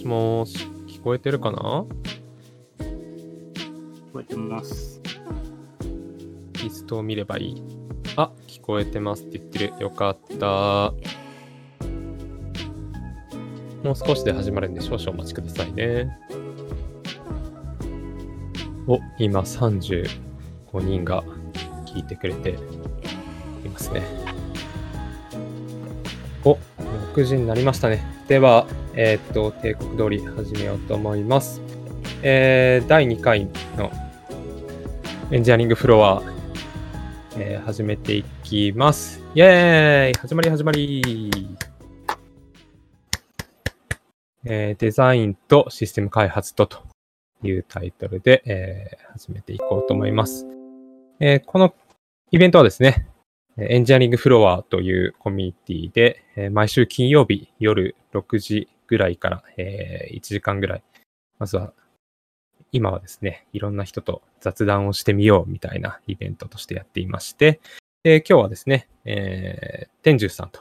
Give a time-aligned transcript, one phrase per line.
[0.00, 0.56] しもし、
[0.86, 1.84] 聞こえてるかな？
[2.78, 4.98] 聞こえてます。
[6.62, 7.62] リストを見ればいい。
[8.16, 9.74] あ、聞こえてますって言ってる。
[9.78, 10.94] よかった。
[13.82, 16.18] もう少しで始まるんで少々お待ちくださいね。
[18.86, 20.08] お、今35
[20.82, 21.22] 人が
[21.84, 22.50] 聞いてくれて
[23.64, 24.02] いますね。
[26.44, 26.56] お、
[27.14, 28.02] 6時になりましたね。
[28.28, 28.66] では、
[29.02, 31.62] えーっと、帝国通り始めようと思います。
[32.22, 33.90] えー、第2回の
[35.30, 36.22] エンジニアリングフロア、
[37.38, 39.22] えー始めていきます。
[39.34, 41.30] イェーイ始まり始まり
[44.44, 46.82] えーデザインとシステム開発とと
[47.42, 50.46] いうタイトルで、えー始めていこうと思います。
[51.20, 51.74] えーこの
[52.32, 53.06] イベントはですね、
[53.56, 60.82] エンジニアリングフロアというコミュニティで、え毎週金曜日夜6時ぐらいから、えー1時間ぐらい、
[61.38, 61.72] まずは
[62.72, 67.60] 今はですね、いろんな人と雑談をしてみようみたいなイベントとしてやっていまして、
[68.02, 70.60] で今日はですね、えー、天獣さんと、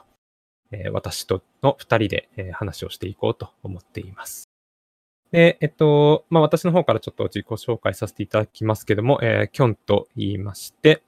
[0.72, 4.48] えー私との二人で、えー話をしていこうと思っています。
[5.32, 11.02] で、えっと、まあ、私の方からちょっと自己紹介させていただきますけども、えーキョンと言いまして、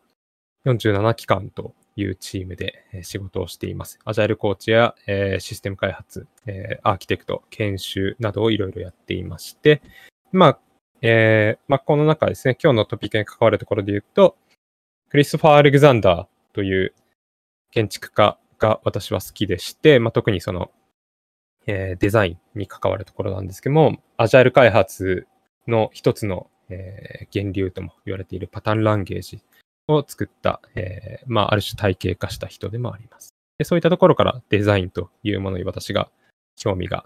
[0.66, 4.00] 47期間というチームで仕事をしています。
[4.06, 9.82] アジャイルコーチや、えーシステム開発、えーアーキテクト、研修などをいろいろやっていまして、
[10.32, 10.60] まあ、
[11.02, 14.38] えーまあ、この中ですね、今日のトピックに関わるところで言うと、
[15.10, 16.94] クリストファー・アレグザンダーという
[17.72, 20.72] 建築家が私は好きでして、まあ、特にその、
[21.68, 25.28] えーデザインに関わるところなんですけども、アジャイル開発
[25.68, 29.44] の一つの、えー源流とも言われているパターンランゲージ
[29.88, 33.34] を作った、えーまあ、ある種体系化した人でもあります。
[33.58, 36.10] でそういったところからデザインというものに私が
[36.56, 37.06] 興味が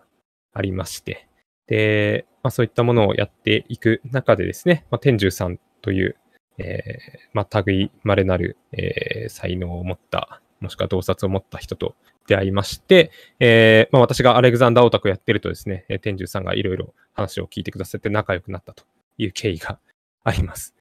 [0.54, 1.28] ありまして、
[1.68, 6.16] で、まあ、そういったものをやっていく中でですね、まあ、天獣さんという、
[6.58, 11.96] えーまあ、類稀なる、えー才能を持った、もしくは洞察を持った人と
[12.28, 18.84] 出会いまして、えーま、私がアレクザンダーオタクをやってるとですね、天獣さんがいろいろ話を聞いてくださって仲良くなったと
[19.18, 19.80] いう経緯が
[20.24, 20.75] あります。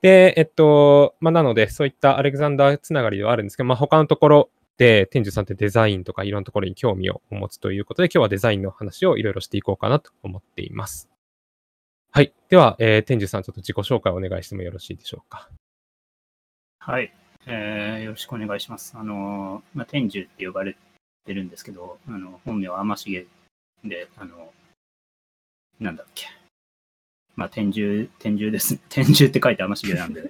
[0.00, 11.08] で、えっと、まあ、なので、そういったアレクザンダーつながりではあるんですけど、まあ、他のところで、天獣さんってデザインとかいろんなところに興味を持つということで、今日はデザインの話をいろいろしていこうかなと思っています。
[12.12, 12.32] はい。
[12.48, 15.48] では、えー、天獣さん、ちょっと自己紹介をお願いしてもよろしいでしょうか。
[16.78, 17.12] はい、
[17.46, 18.96] えーよろしくお願いします。
[18.96, 20.76] あの、まあ、天獣って呼ばれ
[21.26, 23.26] てるんですけど、あの本名は天重
[23.84, 24.52] で、あの、
[25.80, 26.26] なんだっけ。
[27.38, 28.80] まあ、天獣、天獣ですね。
[28.90, 30.28] 天獣って書いて天重なんで。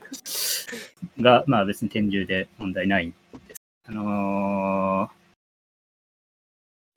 [1.18, 3.14] が、まあ別に天獣で問題ないん
[3.48, 3.62] です。
[3.86, 5.10] あの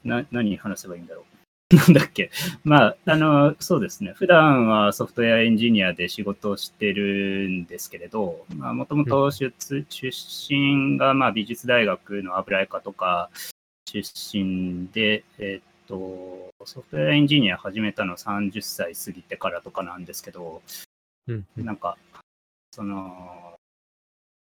[0.03, 1.23] ーな、何話せばいいんだろ
[1.71, 1.75] う。
[1.77, 2.29] なんだっけ。
[2.65, 4.11] まあ、あの、そうですね。
[4.11, 9.53] 普段はソフトウェアエンジニアで仕事をしてるんですけれど、まあ、もともと出
[9.87, 10.11] 出
[10.49, 13.29] 身が、まあ、美術大学の油絵科とか
[13.85, 14.01] 出
[14.37, 20.61] 身で、えっと、ソフトウェアエンジニア始めたの30歳過ぎてからとかなんですけど、
[21.27, 21.45] うん。
[21.57, 21.97] なんか、
[22.71, 23.55] その、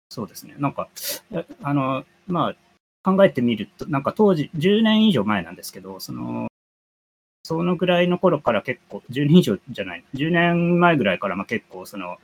[0.10, 0.56] そうですね。
[0.58, 0.90] なんか、
[1.32, 2.56] えあの、ま
[3.04, 6.48] あ、考えてみると、なんか当時、10年以上前なんですけど、その、
[7.44, 12.18] そのぐらいの頃から結構、10年以上じゃない、10年前ぐらいからまあ結構、その、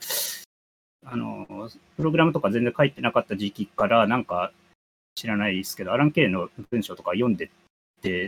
[1.05, 4.51] あの、プログラムとか全然書いてなかった時期から、なんか
[5.15, 7.53] 知らないですけど、アラン・ケイの文章とか読んでて、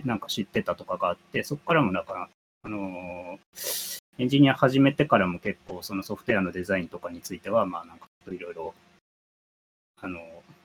[0.05, 2.29] なんか知ってたとかがあって、そこからもなんか、
[2.63, 3.39] あの、
[4.17, 8.73] エンジニア始めてからも結構、そのソフトウェアのデザインとかについては、まあなんかいろいろ、
[10.01, 10.19] あの、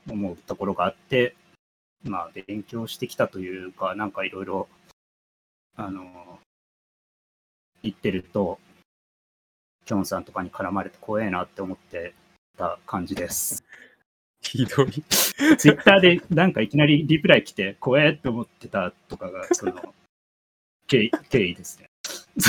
[0.09, 1.35] 思うところがあって、
[2.05, 4.69] まあ勉強してきたというか、なんかいろいろ、
[5.77, 6.39] あの、
[7.83, 8.59] 言ってると、
[9.85, 12.15] キョンさんとかに絡まれて怖えなって思って
[12.57, 13.65] た感じです。
[14.41, 15.03] ひどい。
[15.57, 19.75] ツイッターでなんかいきなりリプライ来て怖えって思ってたとかが、 その、
[20.87, 21.91] 経緯経緯ですね。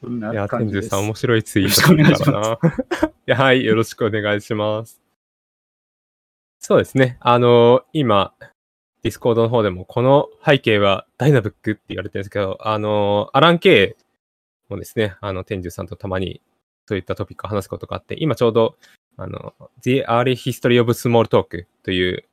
[0.00, 0.90] そんないや、感じです。
[0.90, 2.58] 天獣さん、面白いツイートするからな。
[3.26, 5.00] いや、はい、よろしくお願いします。
[6.58, 7.18] そうですね。
[7.20, 8.34] あの、今、
[9.02, 14.02] ディスコードの方でも、この背景はダイナブックって言われてるんですけど、あの、アラン・ケイ
[14.70, 16.40] もですね、あの、天獣さんとたまに
[16.86, 18.76] そういったトピックを話すことがあって、今ちょうど、
[19.16, 22.24] あの、The Early History of Small Talk という、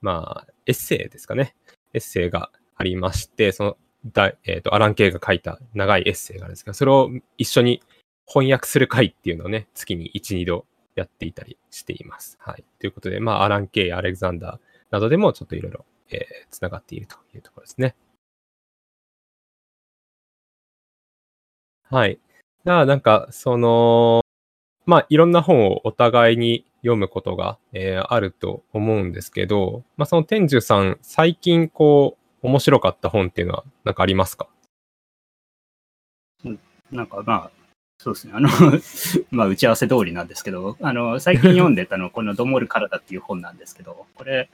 [0.00, 1.54] まあ、エッセイですかね。
[1.94, 3.76] エッセイがありまして、その、
[4.12, 7.82] だえっ、と、アラン・ケイが書いた長いエッセイがあるんですが、それを一緒に
[8.26, 12.36] 翻訳する会っていうのをね、月に1、2度やっていたりしています。
[12.40, 12.64] はい。
[12.78, 14.60] ということで、まあ、アラン・ケイ、アレクザンダー
[14.90, 17.94] などでもちょっといろいろえー、つながっているというところですね。
[21.88, 22.18] はい。
[22.66, 24.22] じゃあ、なんか、その、
[24.86, 34.48] まあ、いろんな本をお互いに読むことが、えー、あると思うんですけど、まあ、その天寿さん、最近こう、面白かった本っていうのは、なんかありますか？
[36.90, 37.50] なんかまあ、
[37.98, 38.32] そうですね。
[38.34, 38.48] あの
[39.30, 44.50] まあ、打ち合わせ通りなんですけど、あの、最近読んでたの、 このどもる体っていう本なんですけど、これ、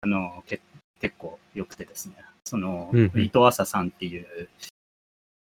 [0.00, 0.62] あの、け
[1.00, 4.48] 結構良くてですね、その、うんうん、伊藤浅さんっていう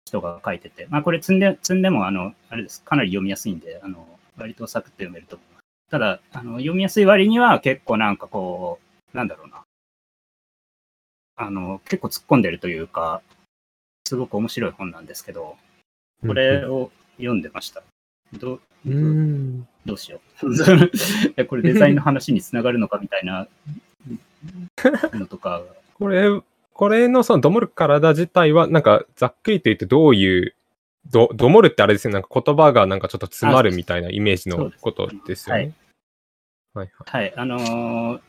[0.06, 4.06] 人が書いてて、まあ、これ積んで、積んでも、あの、あれです、かなり読みやすいんで、あの、
[4.36, 5.64] 割とサクッと読めると思います。
[5.90, 8.78] ただ、あの、読みやすい割には結構なんかこ
[9.12, 9.62] う、なんだろうな。
[11.36, 13.22] あの、結構突っ込んでるというか、
[14.06, 15.56] すごく面白い本なんですけど、
[16.26, 17.82] これを読んでました。
[18.34, 18.94] どど
[19.86, 21.46] どうしよう。
[21.46, 23.48] これデザインの話につながるのかみたいな
[25.14, 25.62] のとか。
[25.94, 26.28] これ、
[26.74, 30.54] これのそのどもる体自体は、なんかざっくりと言ってどういう
[31.06, 35.72] ど、どもるってあれですよ、なんか言葉がなんかちょっと詰まるみたいなイメージのことですよね。
[36.74, 37.34] はい、はい、はい。
[37.36, 38.20] あのー、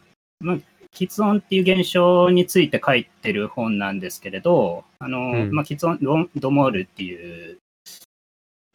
[0.41, 0.57] まあ、
[0.93, 7.57] 喫音っていう現象について書いてる本なんですけれど、あのーうん、まあ、喫音、どもるっていう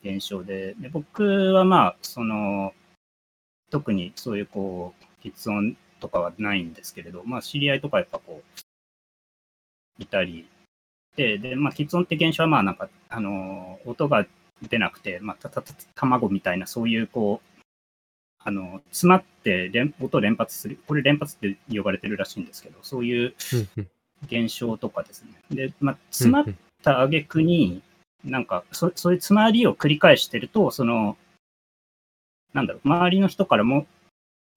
[0.03, 2.75] 現象で、で僕はまあ、その、
[3.71, 8.61] 特にそういうこう、喫音とかはないんですけれど、まあ、知り合いとかやっぱこう、
[10.01, 10.49] いたり。
[11.17, 14.27] で、で、まあ、喫音って現象はまあ、なんか、あの、音が
[14.69, 17.61] 出なくて、まあ、たたた卵みたいな、そういうこう、
[18.43, 23.35] あの、詰まって連音を連発する、これ連発って呼ばれてるらしいんですけど、そういう
[24.27, 25.43] 現象とかですね。
[25.51, 26.45] で、まあ、詰まっ
[26.83, 27.83] た挙句に、
[28.25, 31.17] なんかそ、そういう詰まりを繰り返してると、その、
[32.53, 33.87] なんだろう、周りの人からも、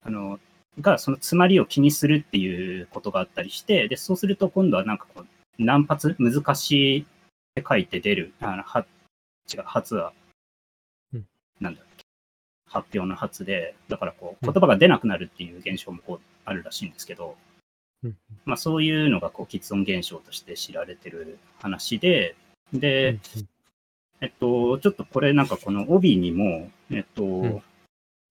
[0.02, 0.40] あの、
[0.80, 5.28] がその詰まりを気にするっていうことがあったりして、で、そうすると今度はなんかこう、
[5.60, 6.16] 何発？
[6.20, 7.06] 難しいっ
[7.56, 8.86] て書いて出る、あの、は、
[9.54, 10.14] 違う、発は、
[11.14, 11.28] うん、
[11.60, 12.04] なんだっけ、
[12.68, 17.36] 発表の発で、だからこう、言葉が出なくなるっていう現象もこう、あるらしいんですけど、
[18.04, 22.36] うん、まあそういうのがこう、喫音現象として知られてる話で、
[22.74, 23.20] で、
[24.22, 27.64] えっと、ちょっとこれなんかこの帯にも、えっと、うん、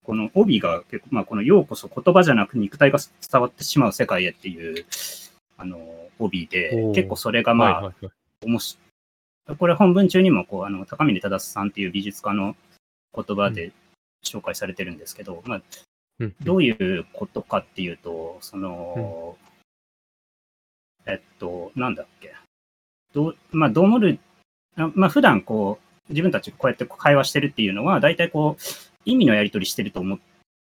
[0.03, 2.99] この帯が結構、まあこのようこそ言葉じゃなく肉体が
[3.31, 4.85] 伝わってしまう世界へっていう、
[5.57, 5.79] あの、
[6.19, 8.07] 帯で、結構それがまあ、はいはい
[9.47, 12.57] はい、これ本文中にもこう、あの、高峰忠さんっていう美術家の
[13.15, 13.73] 言葉で
[14.25, 15.63] 紹介されてるんですけど、うん、まあ、
[16.43, 19.37] どういうことかっていうと、その、
[21.07, 22.35] うん、えっと、なんだっけ。
[23.13, 24.19] どまあ、どうもる
[24.77, 28.63] まあ、普段こう、自分たちがこうやって会話してるっていうのは、大体こう、
[29.05, 30.19] 意味のやり取りしてると思っ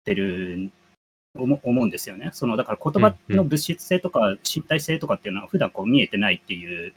[0.05, 0.71] てる、
[1.37, 2.31] 思うんですよね。
[2.33, 6.93] その、だから言葉の物質性とか身体性とかっていうのは普段こう見えてないっていう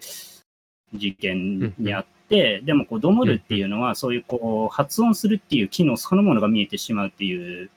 [0.94, 7.70] 事件にあって、でもこう、どもるっていうのは、そういうこう、発音するっていう機能そのものが見えてしまうっていう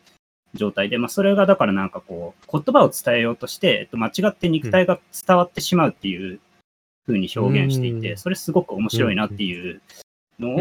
[0.53, 6.39] 状態で、まあ、それがだからなんかこう、言葉を伝えようとして、えっと、間違って肉体が伝わってしまうっていう
[7.05, 9.81] ふうに表現していて、それすごく面白いなっていう
[10.39, 10.57] のを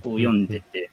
[0.00, 0.90] こう読んでて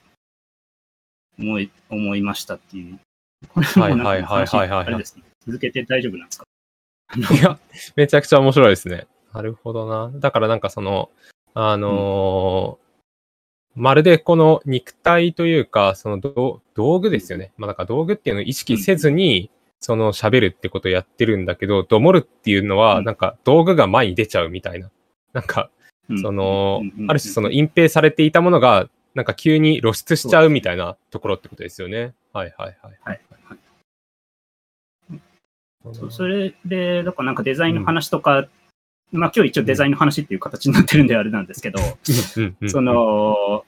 [1.40, 3.00] 思い、思いましたっていう。
[3.50, 5.24] これもなんかあれですね。
[5.46, 6.46] 続けて大丈夫なんですか？
[7.34, 7.58] いや、
[7.96, 9.08] めちゃくちゃ面白いですね。
[9.34, 10.12] なるほどな。
[10.20, 11.10] だからなんかその、
[11.54, 16.62] あのーうん、まるでこの肉体というか、その道
[17.00, 17.52] 具ですよね。
[17.58, 24.92] まあ、だから道具っていうのを意識せずに、その喋るってことをやってるんだけど、どもるっていうのは、なんか道具が前に出ちゃうみたいな。
[25.34, 25.70] なんか、
[26.22, 32.14] その、ある種その隠蔽されていたものが、なんか急に露出しちゃうみたいなところってことですよね。
[32.34, 33.00] はいはいはい。
[33.04, 33.22] はい、
[35.94, 41.80] そそれで、だからなんかデザインの話とか、うん、まあ今日一応デザインの話っていう形になってるんであれなんですけど、
[42.70, 43.66] その、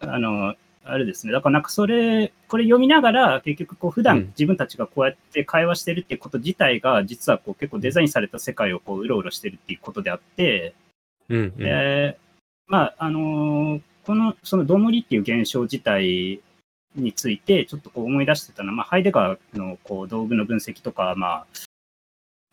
[0.00, 1.32] あの、あれですね。
[1.32, 10.74] だからなんかそれ、これ読みながら、結局こう普段自分たちがこうやって会話してるっていうこと自体が、実はこう結構デザインされた世界をこううろうろしてるっていうことであって、
[11.28, 12.20] うん、えー、
[12.68, 16.40] まあ、あのー、この、そのどもりっていう現象自体
[17.00, 21.46] について、ちょっとこう思い出してたのは、まあ、ハイデガーのこう道具の分析とか、まあ、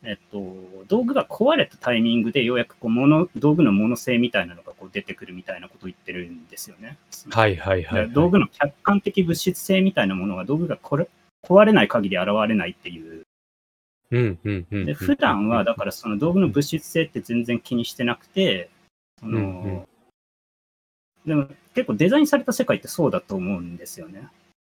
[0.06, 6.98] えっと、道具が壊れたタイミングでようやくこうもの道具のもの性みたいなのがこう出てくるみたいなことを言ってるんですよね。
[7.30, 11.08] はいはいはい、はい、道具の客観的物質性みたいなものが道具がこれ
[11.48, 13.24] 壊れない限り現れないっていう。
[14.12, 18.70] うんうんうん、で普段はだからその道具の物質性って全然気にしてなくて、
[19.20, 19.88] その、うんうん、
[21.26, 24.28] でも結構デザインされた世界ってそうだと思うんですよね。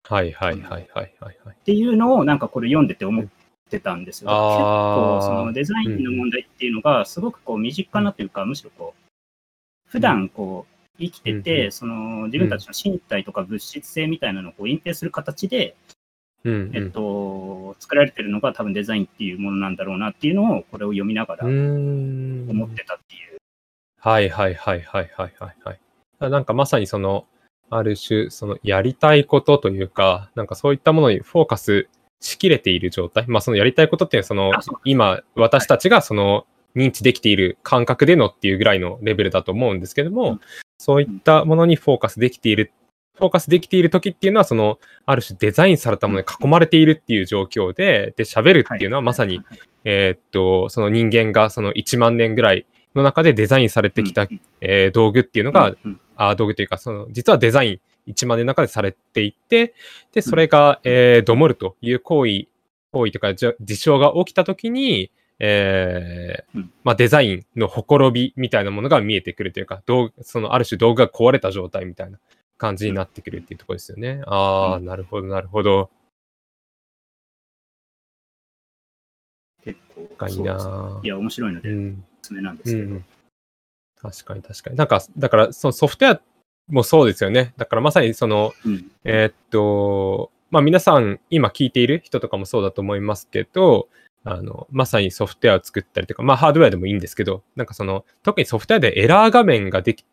[0.09, 1.37] はいはいはいはいはい、はい。
[1.51, 3.27] っていうのをなんかこれ読んでて思っ
[3.69, 4.31] ってたんですよ。
[4.31, 10.67] 結構そのデザインの問題っていうのがすごくこう身近なというか、むしろこう、普段こ
[10.99, 15.77] う生きてて、その自分たちの身体とか物質性みたいなのをこう隠蔽する形で、
[16.45, 23.39] うんえっと、作られてるのが多分デザインっていうものなんだろうなっていうのをこれを読みながら思ってたっていう。
[24.01, 25.81] はいはいはいはいはいはいはい。
[26.21, 27.27] なんかまさにその、
[27.71, 31.89] ある種、そのやりたいことというか、なんかそういったものにフォーカス
[32.21, 33.25] しきれている状態。
[33.29, 40.41] まあそのやりたいことっていうのはその、今私たちがその認知できている感覚でのっていうぐらいのレベルだと思うんですけども、うん、
[40.79, 42.73] そういったものにフォーカスできている
[43.19, 49.41] フォーカスできている時っていうのは、その、ある種デザインされたものに囲まれているっていう状況で、で、喋るっていうのはまさに、
[49.85, 54.29] えっと、その人間がその1万年ぐらいの中でデザインされてきた、
[54.61, 55.75] え道具っていうのが、
[56.19, 59.75] あ道具というか、その、実はデザイン1万年の中でされていて、
[60.13, 62.49] で、それが、えー、どもるという行為、
[62.93, 69.83] 行為とか事象が起きた時に、えー、まあ、デザインのほころびみたいなものが見えてくるというか、
[70.23, 72.19] そのある種道具が壊れた状態みたいな
[72.57, 74.23] 感じになってくるっていうところですよね。
[74.27, 75.91] ああ、うん、なるほど、なるほど。
[79.63, 81.73] 結構、いいな、いや、面白いので、お
[82.23, 83.05] すすめなんですけど、うん。
[84.01, 84.77] 確かに、確かに。
[84.77, 86.21] なんか、だから、そのソフトウェア
[86.69, 87.53] もそうですよね。
[87.57, 93.89] だからまさにその、うん、えー、っと、まあ皆さん今聞いている人とかもそうだと思いますけど、
[94.25, 100.05] あの、まさにソフトウェアを作ったりとか、まあハードウェアでもいいんですけど、なんかその、特にソフトウェアでエラー画面ができ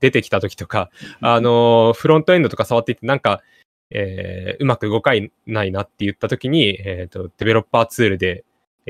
[0.00, 3.42] 出てきた時とか、あの、フロントエンドとか触っていて、なんか、
[3.90, 5.12] えー、うまく動か
[5.46, 8.44] ないなって言った時に、えっ、ー、と、デベロッパーツールで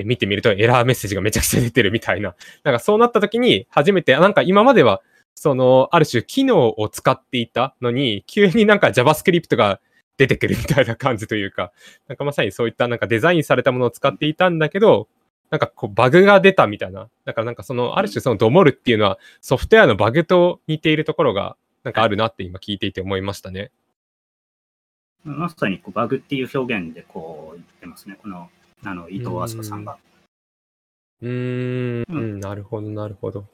[0.05, 2.35] 見てみるとエラーメッセージがめちゃくちゃ出てるみたいな。
[2.65, 5.03] なんかそうなった時に、初めて、なんか今までは、
[5.35, 9.81] その、ある種機能を使っていたのに、急になんか JavaScript が
[10.17, 11.73] 出てくるみたいな感じというか、
[12.09, 15.09] なんかまさにそういったなんかデザインされたものを使っていたんだけど、
[15.51, 17.09] なんかこうバグが出たみたいな。
[17.25, 23.71] だからなんかその、ある種そのドモルっていうのはソフトウェアのバグと似ているところがなんかあるなって今聞いていて思いましたね。
[25.25, 28.19] まさにこうバグっていう表現でこう言ってますね。
[28.21, 28.49] この、
[28.85, 29.99] あの、伊藤飛鳥さんが。
[31.23, 33.47] うーん、うん、なるほど、なるほど。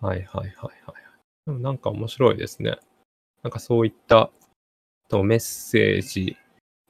[0.00, 0.98] はいはいはいはい。
[1.46, 2.76] でもなんか面白いですね。
[3.42, 4.30] なんかそういった
[5.08, 6.36] とメッセージ、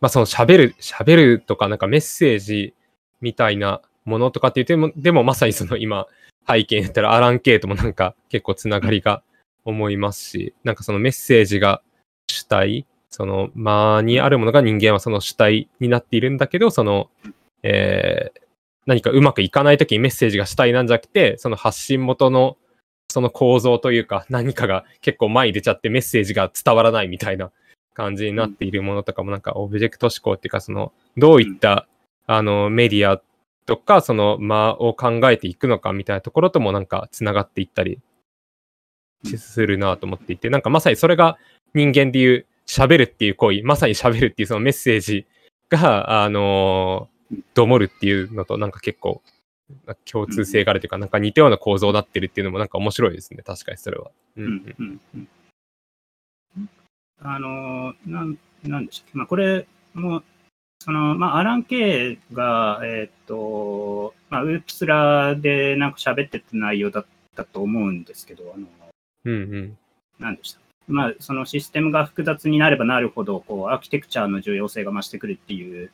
[0.01, 2.75] まあその喋る、喋るとかなんかメッセージ
[3.21, 6.07] みたいなものとかって言っても、でもまさにその今
[6.49, 9.23] 背景に言ったらアラン・ケイともなんか結構つながりが
[9.65, 11.83] 思いますし、なんかそのメッセージが
[12.27, 17.11] 主体、その間にあるものが人間はその主体になっているんだけど、その、
[17.63, 18.41] えー、
[18.87, 22.57] 何かうまくいかないときにメッセージが主体なんじゃなくて、その発信元の
[23.11, 27.51] その構造というか何かが結構前に出ちゃってメッセージが伝わらないみたいな
[27.95, 31.89] 感じになっているものとかもなんかオブジェクト思考っていうかそのどういった
[32.27, 33.21] あのメディア
[33.65, 37.99] とかその間を考えていくのかみたいなところともなんか繋がっていったり
[39.25, 41.39] するなと思っていてなんかまさにそれが
[41.75, 45.27] 人間でいう喋るっていう行為まさに喋るっていうそのメッセージ
[45.71, 47.09] があの
[47.55, 49.23] どもるっていうのとなんか結構
[50.11, 53.43] 共通性があるというか、なんか似たような構造になってるっていうのもなんか面白いですね。
[53.45, 54.11] 確かにそれは。
[54.37, 54.49] うん、う
[54.83, 55.29] んうん
[57.21, 59.19] あの、なん、なんでしたっけ。
[59.19, 60.23] まあ、これも、
[60.79, 68.69] その、まあ、アラン・ケイが、えっ、ー、と、まあ、ウープスラでなんか喋ってた内容だったと思うんですけど、あの、
[69.25, 69.79] うんうん。
[70.21, 75.91] なんでしたまあ、そのシステムが複雑になればなるほど、こう、アーキテクチャの重要性が増してくるっていう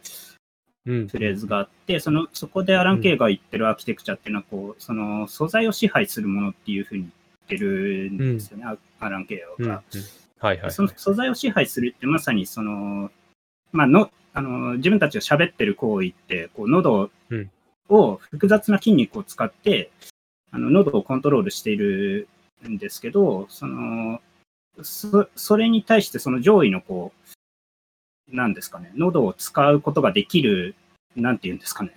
[0.84, 9.82] フレーズがあって、そのそこでアラン・ケイが言ってるアーキテクチャっていうのはこう、その素材を支配するものっていうふうに言ってるんですよね、うん、アラン・ケイが。
[10.38, 13.10] はいはい、その素材を支配するってまさにその、
[13.72, 17.08] まあのあの自分たちが喋ってる行為ってこう喉
[17.88, 19.90] を複雑な筋肉を使って
[20.50, 22.28] あの喉をコントロールしている
[22.68, 24.20] んですけどその
[24.82, 30.74] そそれに対してその上位のこうなんですかね、喉を使うことができる、
[31.16, 31.92] なんて言うんですかね、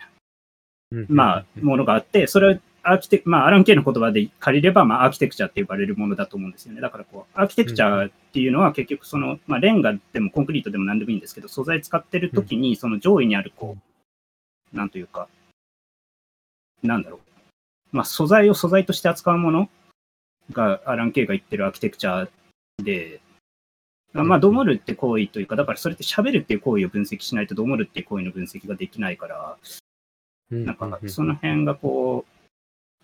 [1.10, 6.82] まあ、ものがあって、それをアーキテク、まあ、アラン・ケイの言葉で借りれば、まあ、アーキテクチャって呼ばれるものだと思うんですよね。
[6.82, 13.78] だから、こう、アーキテクチャっていうのは結局、その、まあ、レンガでもコンクリートでも何でもいいんですけど、素材使ってる時に、その上位にある、こ
[14.74, 15.28] う、なんというか、
[16.84, 17.96] なんだろう。
[17.96, 19.70] まあ、素材を素材として扱うもの
[20.54, 22.30] が、アラン・ケイが言ってるアーキテクチャ
[22.84, 23.22] で、
[24.14, 29.58] まあ、どもるって行為というか、だからそれって喋るっていう行為を分析しないと、どもるっていう行為の分析ができないから、
[30.50, 32.26] なんか、その辺がこ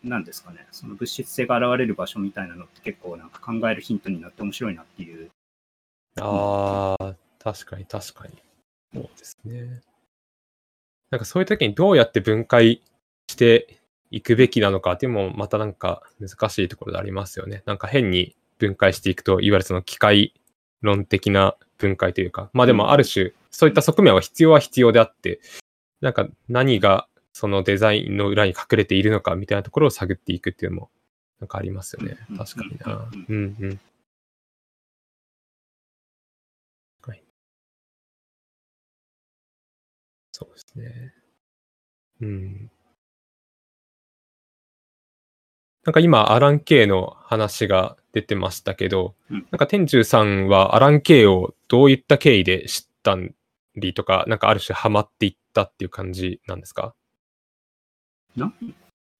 [0.03, 5.29] う、なんですかね、その物質性が現れる場所みたいなのって結構なんか考えるヒントになって面白いなっていう。
[6.19, 8.33] ああ、確かに確かに。
[8.93, 9.81] そうですね。
[11.09, 12.81] なんかそういう時にどうやって分解
[13.29, 13.79] して
[14.11, 17.63] いくべきなのかっていうのもまたなんか難しいところでありますよね。
[17.65, 20.33] なんか変に分解していくと、いわゆるその機械
[20.81, 25.39] 論的な分解というか、まあでもある種、そういった側面は必要は必要であって、
[26.01, 30.89] なんか何がそのデザインの裏に隠れているのかみたいなところを探っていくっていうのも
[31.39, 32.37] なんかありますよねうん。
[32.37, 32.93] 確かにな。
[32.93, 33.79] ううんうん。
[37.01, 37.23] はい。
[40.31, 41.13] そうですね。
[42.21, 42.71] うん。
[45.85, 49.47] なんか今、アラン・ケイの話が出てましたけど、うん。
[49.51, 53.17] なんか天獣さんはアラン・ケイをどういった経緯で知った
[53.75, 56.93] りとか、なんかある種ハマっていったっていう感じなんですか？
[58.35, 58.53] なん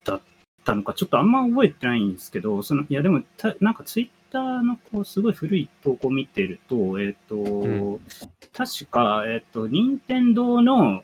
[0.05, 0.21] だっ
[0.63, 7.99] たのか、ちょっとあんま覚えてないんですけど、そのいやでもた、なんかツイッターのこうすごい古い投稿を見てると、えっ、と、ん。
[8.53, 11.03] 確か、えっ、と、任天堂の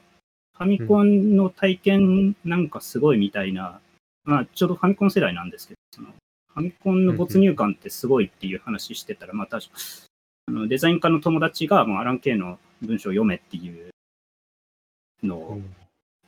[0.58, 3.82] ファミコンの体験なんかすごいみたいな、
[4.30, 6.10] まあ、ちょうどファミコン世代なんですけど、その
[6.54, 9.72] ファミコンの没入感ってすごいっていう話してたら、まあ確か、
[10.48, 13.90] あのデザイン科の友達がもうアラン・ケイの文章を読めっていう
[15.24, 15.60] の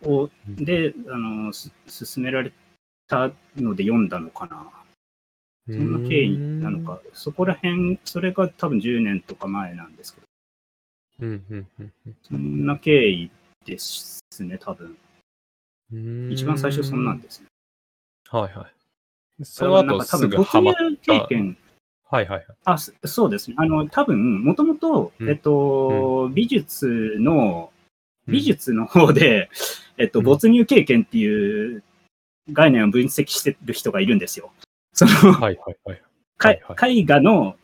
[0.03, 2.51] をで、あの、す勧められ
[3.08, 4.67] たので読んだのかな。
[5.67, 7.00] そんな経緯なのか。
[7.13, 10.27] そこら辺、それが多分10年とか前なんですけど、
[11.22, 11.91] うんうんうん
[12.24, 13.29] そんな経緯
[13.65, 14.98] ですね、多分。
[15.93, 17.48] うん一番最初そんなんですね。
[18.31, 19.45] はいはい。
[19.45, 21.57] そそれのはなんか多後す分没入ぐハマっ経験、
[22.09, 22.45] はいはいはい。
[22.65, 23.55] あ、そそうですね。
[23.57, 27.81] あの、多分、もともと、うんえっと、美術の、うん
[28.27, 29.50] 美術の方で、
[29.97, 31.83] えっと、うん没入経験っていう
[32.51, 34.51] 概念を分析してる人がいるんですよ。
[34.93, 36.01] その、はいはいはい。
[36.38, 37.55] かはいはい絵画の、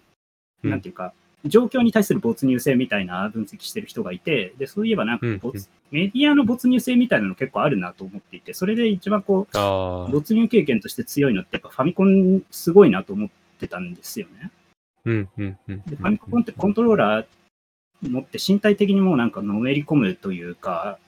[0.63, 1.13] うんなんていうか、
[1.48, 10.12] 状況に対する没入性みたいな分析してる人がいて、で、そういえばなんかうん没、メディアの没入性みたいなの結構あるなと思っていて、それで一番こあう、あ。
[10.12, 14.51] 没入経験として強いのってやっぱファミコンすごいなと思ってたんですよね。
[15.05, 15.81] うんうんうん。
[15.83, 17.25] で、ファミコンってコントローラー
[18.10, 21.00] 持って身体的にもうなんかのめり込むというか、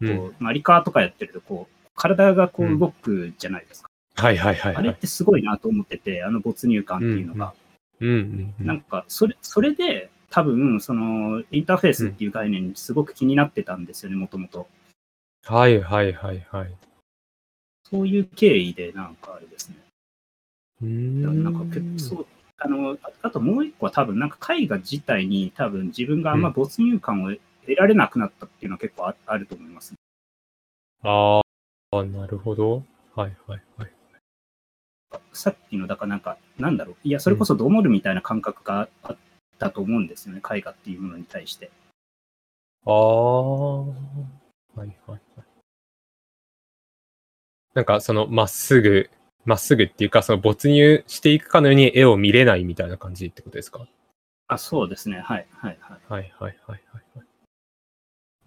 [0.00, 3.90] うんこう、マリカーとかやってるとこう、体がこううん動くじゃないですか。
[4.14, 4.84] はいはいはいはい。
[4.84, 7.46] あれってすごいなと思ってて、あの没入感っていうのが。
[7.46, 7.67] うんうん
[8.00, 8.54] うん。
[8.60, 14.68] なんか、それ、それで、多分、その、インターフェースっていう概念にすごく気になってたんですよね、もともと。
[15.44, 16.74] はいはいはいはい。
[17.90, 19.76] そういう経緯で、なんかあれですね。
[20.82, 22.26] うーんなんか結構、そう、
[22.58, 29.94] あの、ああともう一個は多分、なんか絵画自体に多分自分があんま没入感を得られなくなったっていうのは結構ああると思います、
[31.02, 31.40] あ
[31.92, 32.82] あ、なるほど。
[33.14, 33.97] はいはいはい。
[35.32, 36.96] さっきの、だからなんか、なんだろう。
[37.04, 39.16] いや、それこそドモルみたいな感覚があっ
[39.58, 41.70] たと思うんですよね、絵画っていうものに対して。
[42.84, 45.20] ああ、はいはいはい。
[47.74, 49.10] なんかそのまっすぐ、
[49.44, 53.86] まっすぐっていうか、その没入していくかのように絵を見れないみたいな感じってことですか？
[54.48, 55.20] あ、そうですね。
[55.20, 56.00] はい、はい、はい。
[56.12, 57.26] はいはいはいはいはい。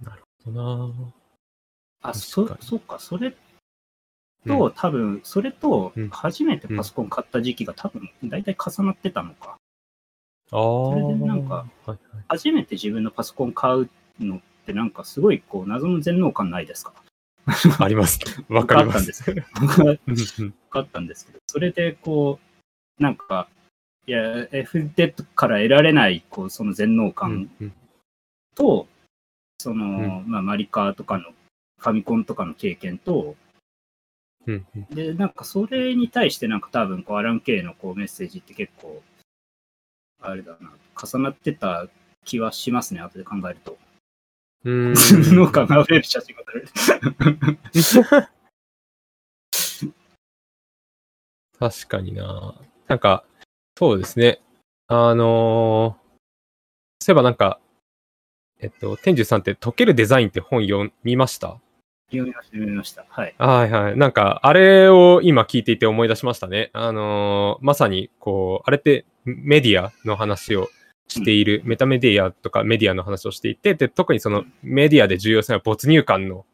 [0.03, 0.93] なるほどな
[2.01, 3.35] あ、確そそうか、それ
[4.45, 9.57] うんと、多分、それとうん、初めてパソコン買った時期が多分、大体重なってたのか。
[10.51, 10.59] ああ。
[10.59, 11.65] それでなんか
[12.27, 16.93] 初めて自分のパソコン買うのって、なんかすごい、こう、謎の全能感ないですか？
[17.79, 18.19] あります。
[18.49, 18.97] わかります。
[18.97, 19.99] あったんですけど、僕はうん
[20.39, 22.39] うんあったんですけど、それで、こ
[22.99, 23.47] う、なんか、
[24.07, 27.73] いや、FDED から得られない、こう、その全能う感んうん
[28.55, 28.87] と、
[29.59, 31.25] その、まあ、マリカーとかの、
[31.77, 33.35] ファミコンとかの経験と、
[34.47, 39.01] うんうんで、なんかそれに対してなんか多分こうアラン・ケイのこうメッセージって結構、
[40.21, 41.87] あれだな、重なってた
[42.25, 43.77] 気はしますね、後で考えると。
[44.63, 46.67] うーん農家が溢れる写真が撮れる。
[51.59, 52.55] 確かにな。
[52.87, 53.23] なんか、
[53.77, 54.41] そうですね。
[54.87, 56.01] あのー
[57.03, 57.59] そういえばなんか、
[58.59, 61.59] えっと、天寿さんって溶けるデザインって本読みました？
[62.17, 63.05] 読みました、読みました。
[63.09, 63.35] はい。
[63.37, 63.97] はいはい。
[63.97, 66.69] なんか、あれを今聞いていて思い出しましたね。
[66.73, 70.69] あのーまさに、こう、あれってメディアの話を
[71.07, 76.45] している、メタメディアとかメディアの話をしていて、で、特にそのメディアで重要なのは没入感の、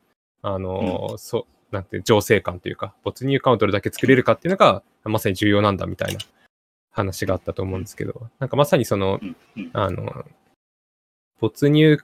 [0.41, 6.19] あのーそう、なんて情勢感というか、没入感をどれだけ作れるかっていうのが、まさに重要なんだみたいな
[6.91, 10.25] 話があったと思うんですけど、なんかまさにその、うんうんあの、
[11.39, 11.99] 没入、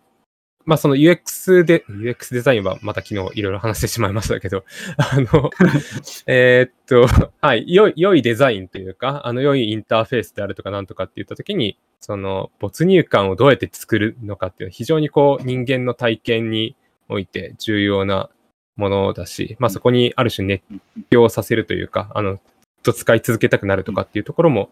[0.65, 4.63] まあその UX で、UX デザインはまた昨日いろいろ話してしまいましたけど、
[4.97, 5.49] あの、
[6.25, 7.07] えーっと、
[7.41, 16.75] はい、良い、良いデザインというか、あの良いインターフェースであるとかなんとかって言ったときに、その没入感をどうやって作るのかっていうのは非常にこう人間の体験に
[17.09, 18.29] おいて重要な
[18.75, 20.63] ものだし、まあそこにある種熱
[21.09, 22.39] 狂させるというか、あの、ずっ
[22.83, 24.69] と使い続けたくなるとかっていうところも、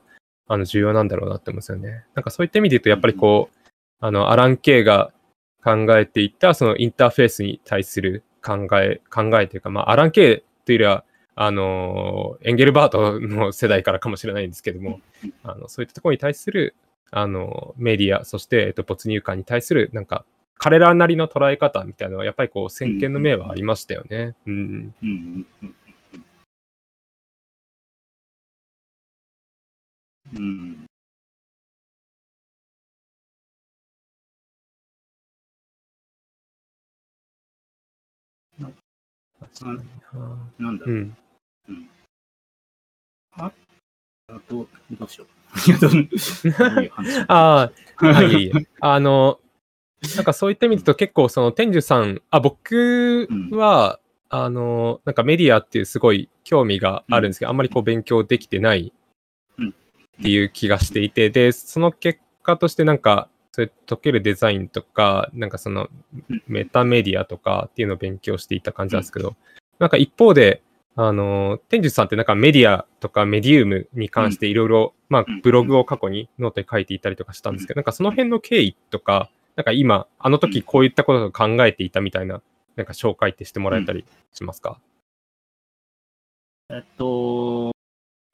[0.47, 2.05] あの、重要なんだろうなって思うんですよね。
[2.15, 3.57] なんかそういった意味で言うと、やっぱりこう、
[4.01, 5.13] あの、アラン・ケイが
[5.63, 11.03] 考えていた、そのインターフェースに対する考え、考えというか、まあ、アラン・ケイというよりは、
[11.35, 14.99] あの、エンゲルバートの世代からかもしれないんですけども、
[15.43, 16.75] あのそういったところに対する、
[17.11, 20.25] あの、メディア、そして、えっと、没入感に対する、なんか、
[20.57, 24.35] 彼らなりの捉え方みたいなのは、やっぱりこう、先見の明はありましたよね。
[24.45, 24.93] うん。
[25.01, 25.45] うん。
[30.33, 30.90] うん
[39.61, 39.73] な
[40.59, 40.95] なんだろう。
[40.95, 41.17] うん。
[43.37, 43.51] あ
[44.49, 45.27] どうどうしよう。
[47.27, 48.51] ああ、あいえいえ。
[48.79, 49.39] あの、
[50.15, 58.93] なんかそういった意味でと結構その天寿さん、あ、僕は、あの、なんかメディアっていうすごい興味があるんですけど、あんまりこう勉強できてない
[59.61, 65.89] っていう気がしていて、で、その結果としてなんか、そういう融けるデザインとか、なんかその
[66.47, 69.35] メタメディアとかっていうのを勉強していた感じなんですけど、
[69.79, 70.63] なんか一方で、
[70.95, 82.41] あの、天寿さんってなんかメディアとかメディウムに関していろいろ、まあブログを過去にノートに書いていたりとかしたんですけど、なんかその辺の経緯とか、なんか今、あの時こういったことを考えていたみたいな、
[82.77, 84.79] なんか紹介ってしてもらえたりしますか、
[86.69, 87.71] えっと、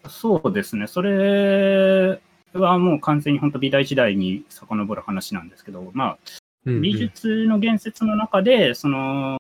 [0.08, 0.86] そうですね。
[0.86, 2.21] それ
[2.54, 6.18] はもう完全に本当美大時代に遡る話なんですけど、まあ、
[6.66, 9.38] 美術の言説の中で、その、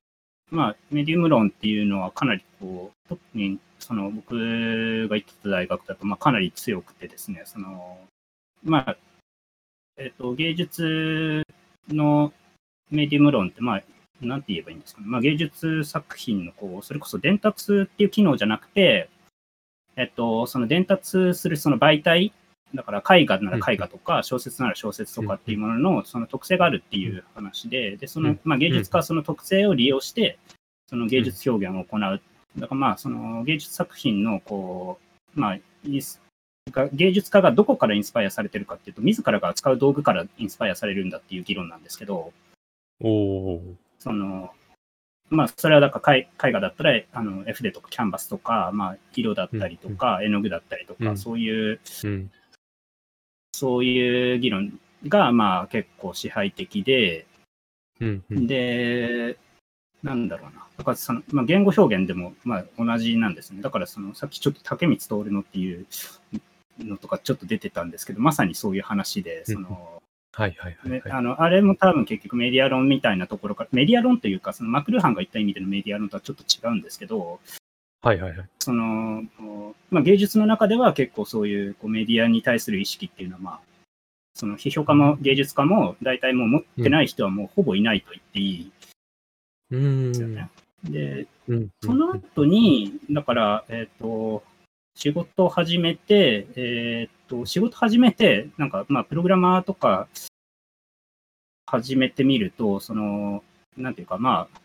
[0.49, 7.97] まあ、メディウム論っていうのはかなりこう、特にその僕が行ってた大学だと、まあ、かなり強くてですね、その、
[8.63, 8.97] まあ、
[9.97, 11.43] えっ、と、芸術
[11.89, 12.31] の
[12.91, 13.83] メディウム論って、まあ、
[14.21, 15.07] なんて言えばいいんですかね。
[15.07, 19.09] まあ、芸術作品の、こう、それこそ伝達っていう機能じゃなくて、
[19.95, 22.31] えっと、その伝達するその媒体、
[22.75, 30.37] だから絵画なら絵画とか、小説なら小説とかっていうもののその特性があるっていう話で、で、その、まあ、芸術家はその特性を利用して、
[30.89, 32.21] その芸術表現を行う。
[32.59, 34.99] だからまあ、その芸術作品の、こ
[35.35, 36.21] う、まあ、インス
[36.71, 42.33] が芸術家がどこからインスパイアされてるかっていうと、自らが使う道具からインスパイアされるんだっていう議論なんですけど、
[43.01, 43.61] お。
[43.99, 44.51] その、
[45.29, 51.17] まあ、それはだから絵絵画だったら、あの、絵筆とかキャンバスとか、まあ、色だったりとか、絵の具だったりとか、うん。
[51.17, 52.31] そういう、うん。
[53.57, 54.71] そういう議論
[55.07, 57.25] が、まあ、結構支配的で、
[57.99, 58.23] うん。
[58.29, 58.45] うん。
[58.45, 59.35] で、
[60.03, 60.67] なんだろうな。
[60.77, 63.63] だからその、まあ、言語表現でも、まあ、同じなんですね。
[63.63, 65.87] だから、その、さっきちょっと竹光徹のっていう
[66.77, 71.01] のとかちょっと出てたんですけど、まさにそういう話で、その、はいはいはい、はい。
[71.01, 77.39] ねあの、あれも多分結局メディア論みたいなところから、メディア論というか、そのマクルーハンが言った意味でのメディア論とはちょっと違うんですけど、
[78.01, 78.49] はいはいはい。
[78.59, 79.23] その、
[79.89, 83.59] まあ、芸術の中では結構そういうこうメディアに対する意識っていうのは、まあ、
[84.33, 88.71] その批評家も芸術家も大体もう持ってない人はもうほぼいないと言っていい
[89.71, 90.49] うんですよね。
[90.83, 91.69] で、うん。
[91.81, 94.43] その後に、だから、えっ、と、
[94.95, 100.07] 仕事を始めて、えっ、と、仕事始めて、なんか、まあ、プログラマーとか
[101.65, 103.43] 始めてみると、その、
[103.75, 104.59] なんていうか、まあ、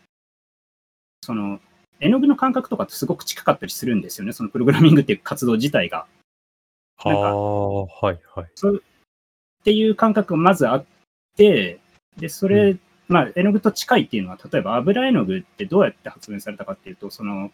[1.21, 1.59] その、
[1.99, 4.33] 絵の具の感覚とかってすごく近かったりするんですよね。
[4.33, 6.05] そのプログラミングっていう活動自体が。
[6.97, 8.47] はあ、はいはい。
[8.55, 8.83] そう
[9.61, 10.85] っていう感覚がまずあっ
[11.37, 11.79] て、
[12.17, 17.51] で、それ、うまあ、絵の具と近いっていうのは、例えば油絵の具ってどうやって発明されたかっていうと、その、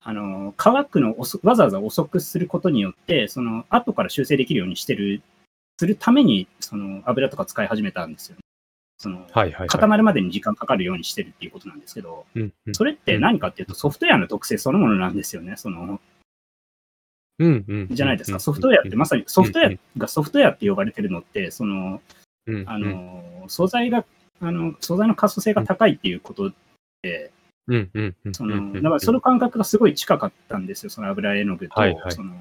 [0.00, 5.22] あの、乾くのを遅わざわざ遅くすることによって、その、後から修正できるようにしてる、
[5.78, 8.41] するために、その、油とか使い始めたんですよね。
[9.02, 9.68] その、はいはいはい。
[9.68, 12.74] 固まるまでに時間かかるようにしてるっていうことなんですけど、うんうん。
[12.74, 15.56] それって何かっていうと、ソフトウェアの特性そのものなんですよね。
[15.56, 16.00] その、
[17.40, 17.88] うんうん。
[17.90, 18.38] じゃないですか。
[18.38, 22.00] ソフトウェアってまさに、ソフトウェアがソフトウェアって呼ばれてるのって、その、
[22.46, 24.04] うん、あの、素材が、
[24.40, 26.52] あの、素材の可塑性が高いっていうこと
[27.02, 27.32] で、
[27.66, 28.34] うんうんうん。
[28.34, 30.90] その、だからその感覚がすごい近かったんですよ。
[30.90, 32.34] その油絵の具と、はいはいその、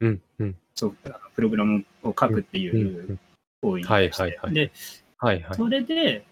[0.00, 0.56] うんうん。
[0.74, 0.96] そう
[1.36, 3.18] プログラムを書くっていう
[3.62, 4.22] 行為に対して。
[4.22, 4.72] はいはいはいで、
[5.18, 5.56] はいはい。
[5.56, 6.24] それで、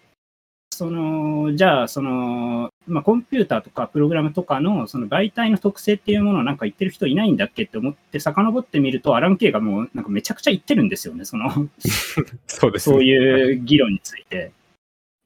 [0.71, 11.25] その、じゃあ、その、まあ、コンピューターとかプログラムとかの、その媒体の特性っていうものをなんか言ってる人いないんだっけって思って遡ってみると、アラン・ケイがもうなんかめちゃくちゃ言ってるんですよね。
[11.25, 11.49] その、
[12.45, 14.51] そうですそういう議論について。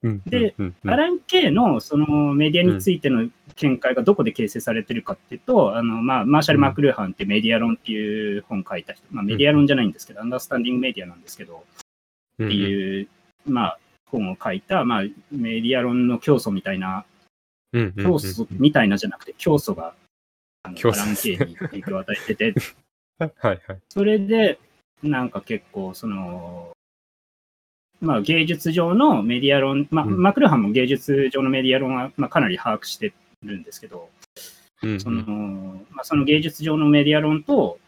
[0.02, 0.22] うん。
[0.26, 11.64] でうん、うんアラン・ケイのそのメディアについての見解がどこで形成されてるかっていうと、あの、まあ、マーシャル・マクルーハンってメディア論っていう本書いた人、まあ、メディア論じゃないんですけど、アンダースタンディングメディアなんですけど、
[12.38, 13.08] うんっていう、
[13.46, 17.04] まあ、本を書いた、まあ、メディア論の教祖みたいな、
[18.02, 19.94] 教祖みたいなじゃなくて、教祖が、
[20.62, 21.10] あのアラン・教祖。
[21.10, 22.54] ですねケイに影響を与えてて、
[23.18, 23.60] はいはい。
[23.88, 24.58] それで、
[25.02, 26.72] なんか結構、その、
[28.00, 30.20] まあ、芸術上のメディア論、まあ、うん。
[30.20, 33.12] マクルハンも芸術上のメディア論は、まあ、かなり把握して
[33.44, 34.10] るんですけど、
[34.82, 35.00] うんうん。
[35.00, 37.78] その、まあ、その芸術上のメディア論と、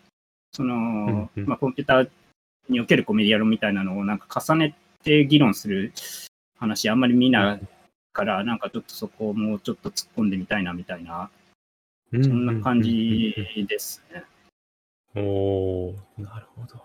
[0.53, 1.47] その、んうん。
[1.47, 2.11] まあ、コンピューター
[2.69, 5.93] におけるこうメディア論みたいなのをなんか重ねて議論する
[6.59, 7.61] 話あんまり見ない
[8.13, 11.31] から、なんかちょっとそこをもうちょっと突っ込んでみたいなみたいな、
[12.13, 13.35] そそんな感じ
[13.69, 14.25] ですね。
[15.15, 16.83] おー、なるほど。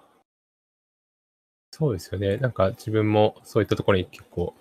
[1.72, 2.38] そうですよね。
[2.38, 4.54] なんか自分もそういったところに結構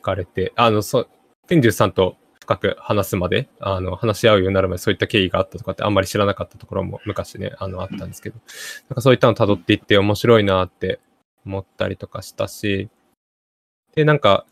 [0.00, 1.08] 惹かれて、あの、そう、
[1.46, 8.36] 天獣さんと深く話すまで、あの、話し合うようになるまでそういった経緯があったとかってあんまり知らなかったところも昔ね、あの、あったんですけど、
[8.88, 11.00] なんかそういったの辿っていって面白いなって
[11.46, 12.88] 思ったりとかしたし、
[13.94, 14.46] で、なんか、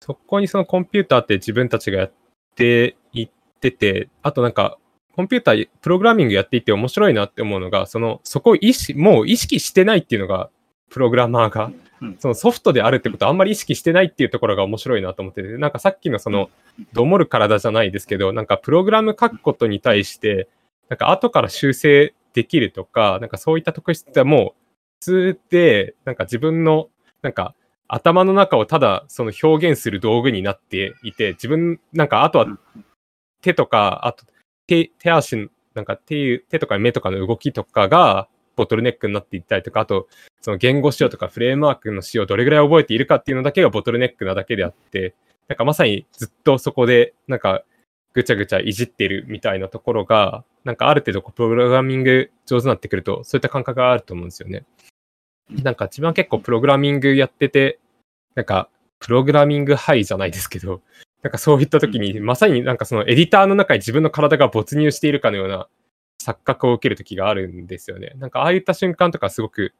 [0.00, 2.12] そこにそのコンピューターって自分たちがやっ
[2.54, 4.78] ていってて、あとなんか、
[5.14, 10.50] コンピューター、プログラミングやっていて面白いなって思うのが、その、そこを意識、もう意識してないっていうのが、
[10.90, 16.50] プログラマーがうん、そのソフトであるってことをあんまり意識してないっていうところが面白いなと思ってて、なんかさっきのその、
[16.92, 20.48] どもる体じゃないですけど、なんかプログラム書くことに対して、
[20.88, 24.67] なんか後から修正できるとか、なんかそういった特質はもう普
[25.00, 26.88] 通で、なんか自分の、
[27.22, 27.54] なんか
[27.88, 32.46] 頭の中をただその表現する道具になっていて、自分、なんかあとは
[33.42, 34.24] 手とか、あと
[34.66, 40.08] 手、手足、なんか手、手とか目とかの動きとかがボトルネックになっていったりとか、あと、
[40.40, 45.14] その言語仕様とかフレームワークの仕様をどれぐらい覚えているかっていうのだけがボトルネックなだけであって、
[45.48, 47.64] なんかまさにずっとそこで、なんか
[48.12, 54.64] ぐちゃぐちゃいじってるみたいなところが、なんかある程度こうプログラミング上手になってくると、そういった感覚があると思うんですよね。
[55.50, 57.78] なんか自分は結構プログラミングやってて、
[58.34, 58.68] なんか
[59.00, 60.80] プログラミングハイじゃないですけど、
[61.22, 65.68] なんかそういった時に、まさになんかそのエディターの中に自分の体が没入しているかのような
[66.22, 68.12] 錯覚を受ける時があるんですよね。
[68.16, 69.72] なんかああいった瞬間とかすごく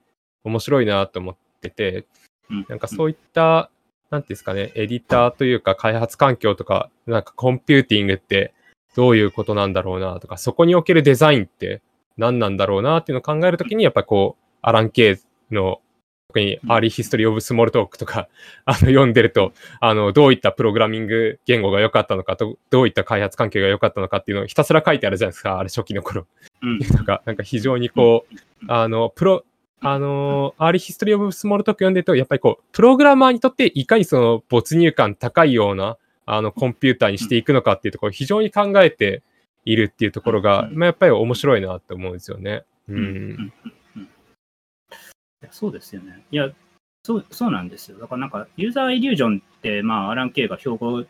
[0.45, 2.07] 面白いなと思ってて、
[2.51, 3.71] うんなんかそういった、
[4.11, 8.55] なんていうんですかね、エディターというか開発環境とか、なんかコンピューティングって
[8.97, 11.83] どういうことなんだろうなとか、そこにおけるデザインって
[12.17, 15.17] 何なんだろうなっていうのを考えるときに、やっぱこう、アラン・ケイ
[15.51, 15.81] の、
[16.29, 18.29] 特にアーリーヒストリー・オブ・スモールトークとか、
[18.67, 26.27] あの、読んでると、あの、どういったプログラミング言語が良かったのかと、どういった開発環境が良かったのかっていうのをひたすら書いてあるじゃないですか、あれ初期の頃。
[26.63, 26.79] うん。
[26.95, 28.37] なんか、なんか非常にこう、
[28.69, 29.45] あの、プロ、
[29.81, 39.23] あの、アーリーヒストリー・オブ・スモールトーク読んでると、やっぱりこう、プログラマーにとっていかにその没入感高いような、あの、コンピューターにしていくのかっていうところを非常に考えて
[39.65, 42.65] いるっていうところが、まあ、やっぱり面白いなって思うんですよね。
[42.89, 43.53] ううん
[45.43, 46.25] やそうですよね。
[46.31, 46.51] いや、
[47.05, 47.99] そうそうなんですよ。
[47.99, 51.05] だからなんか、ユーザーイリュージョンって、まあ、アラン・ケイが標語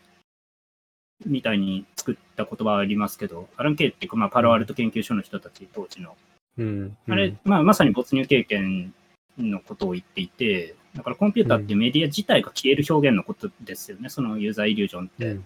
[1.25, 6.15] みたいに作った言葉ありますけど、アラン・ケイっていうか、まあ、パロアルト研究所の人たち、当時の。
[6.57, 6.97] うん。
[7.07, 8.93] あれ、まあ、まさに没入経験
[9.37, 15.25] のことを言っていて、だからコンピューターってメディア自体が消える表現のことですよね、そのユーザーイリュージョンって。
[15.25, 15.45] うん。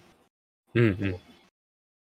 [0.74, 0.84] うん。
[0.84, 1.16] うん。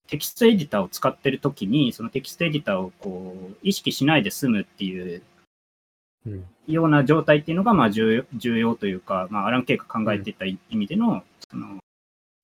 [0.09, 5.23] テキストエディターを使ってるときに、そのテキストエディターをこう意識しないで済むっていううん。
[6.67, 11.79] ような状態っていうのがまあ重要重要というか、まあ、アラン・ケイが考えていた意味での,、その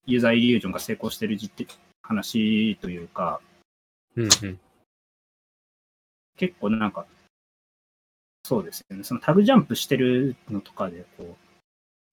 [0.05, 1.67] ユーザーイリュージョンが成功してる実
[2.01, 3.39] 話というか、
[4.15, 4.23] うん。
[4.25, 4.59] うん。
[6.37, 7.05] 結構なんか、
[8.43, 11.37] そうですよね、そのタグジャンプしてるのとかで、こ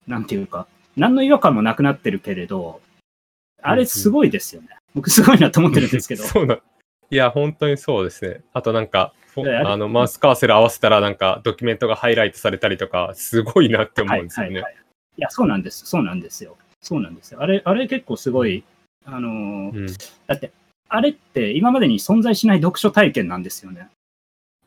[0.06, 2.80] う、なんていうか、何の違和感もなくなってるけれど、
[3.62, 4.68] あれすごいですよね。
[4.94, 6.24] 僕すごいなと思ってるんですけど。
[6.24, 6.60] そうだ。
[7.10, 8.42] いや、本当にそうですね。
[8.52, 9.12] あとなんか、
[9.44, 14.62] あの、マウスカーソル合わせたらなんか、ドキュメントがハイライトされたりとか、すごいなって思うんですよね。
[15.18, 15.86] いや、そうなんです。
[15.86, 16.56] そうなんですよ。
[16.80, 17.42] そうなんですよ。
[17.42, 18.64] あれ、あれ結構すごい、
[19.04, 19.86] あのーうん。
[20.26, 20.52] だって、
[20.88, 23.88] あれって今までに存在しない読書体験なんですよね。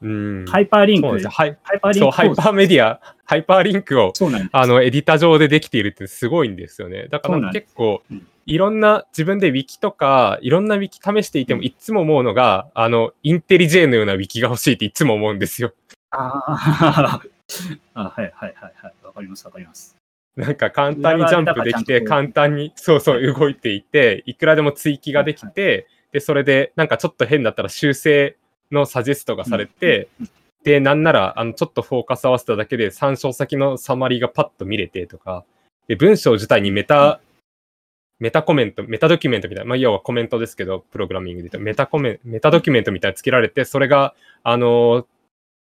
[0.01, 0.45] うん。
[0.45, 1.29] ハイパーリンク、そうなんですよ。
[1.31, 4.49] ハイハイパーリンクそう、ハイパーメディア、ハイパーリンクを、そうなんです。
[4.53, 7.07] あの、エディタ上でできているってすごいんですよね。
[7.09, 15.73] だからそうなんです結構うん、いろんな、自分でウィキとか、いろんなウィキ試していても、うんいつも思うのが、あの、 IntelliJ のようなウィキが欲しいっていつも思うんですよ。
[16.11, 17.29] あー
[17.95, 18.93] あ、はいはいはいはい。
[19.03, 19.95] わかりますわかります。
[20.35, 28.35] なんか簡単にジャンプできて、裏側簡単に、そうそう動いていて、いくらでも追記ができて、で、それで、なんかちょっと変だったら修正
[28.71, 30.09] のサジェストがされて、
[30.63, 35.45] で、なんなら、あの、ちょっとフォーカス合わせただけで参照先のサマリーがパッと見れてとか、
[35.87, 37.21] で、文章自体にメタ、
[38.19, 45.07] メタコメント、メタドキュメントみたいな、まあ、要はコメントですけど、プログラミングで言うと、メタコメン、メタドキュメントみたいなのつけられて、それが、あの、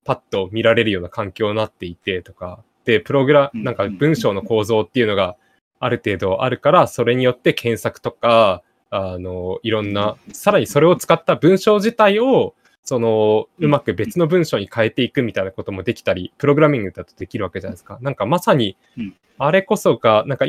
[0.04, 5.36] パッと見られるような環境になっていてとか、で、プログラ、うんなんか文章の構造っていうのが、
[5.80, 17.98] ある程度あるから、それによって検索とか、あの、いろんな、さらにそれを使った文章自体を、その、うまく別の文章に変えていくみたいなこともできたり、プログラミングだとできるわけじゃないですか。
[18.00, 20.46] なんかまさにうん、あれこそが、なんか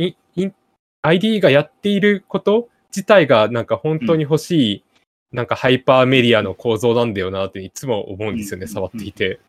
[1.02, 4.84] ID がやっていること自体が、なんか本当に欲しい、
[5.32, 9.39] なんかハイパーメディアの構造なんだよなっていつも思うんですよね、うん触っていて。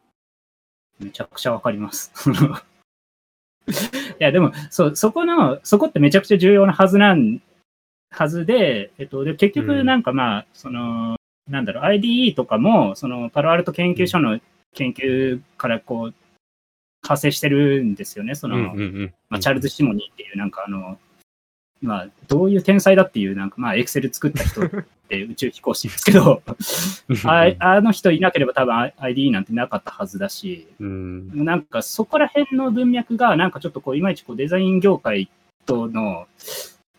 [0.99, 2.13] めちゃくちゃわかります。
[3.69, 3.73] い
[4.19, 7.41] や、でも、そう、そこの、そこってめちゃくちゃ重要なはずなん、
[8.11, 11.17] はずで、えっと、で結局なんかまあ、その、
[11.49, 14.41] なんだろう、IDE とかも、その、パロアルト研究所の
[14.75, 16.15] 研究からこう、
[17.03, 18.35] 派生してるんですよね。
[18.35, 18.75] その。
[19.29, 20.99] まあ、チャールズ・シモニーっていう、なんかあの、
[21.83, 24.71] まあ、どういう天才だっていう、なんかまあ、エクセル作った人っ
[25.09, 26.43] て宇宙飛行士ですけど、
[27.25, 31.45] ああの人いなければ多分 IDE なんてなかったはずだし、うん。
[31.45, 35.29] なんかそこら辺の文脈が、なんかちょっとこう、いまいちこうデザイン業界
[35.67, 36.27] との、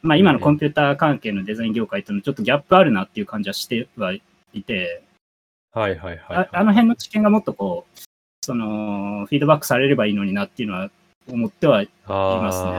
[0.04, 4.22] まあ今のコンピューター関係のデザイン業界とのちょっとギャップあるなっていう感じはしてはい
[4.64, 5.04] て、
[5.72, 6.50] はいはいはい、はい。
[6.52, 8.00] ああの辺の知見がもっとこう、
[8.46, 10.90] その、フィードバックされればいいのになっていうのは
[11.28, 12.72] 思ってはいますね。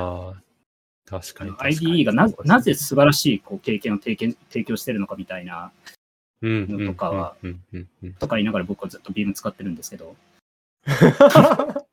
[1.04, 2.02] 確かに確かに。
[2.02, 5.70] IDE がななぜ素晴らしいこう経験を提供提供してるのかみたいな、
[6.42, 7.36] のとかは
[8.18, 10.16] とか言いながら僕はずっとビーム使ってるんですけど、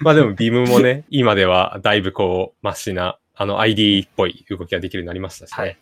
[0.00, 5.56] まあでも、ビームもね、今ではだいぶこう、マシな、あの ID っぽい動きができるようになりましたしね。
[5.56, 5.76] はい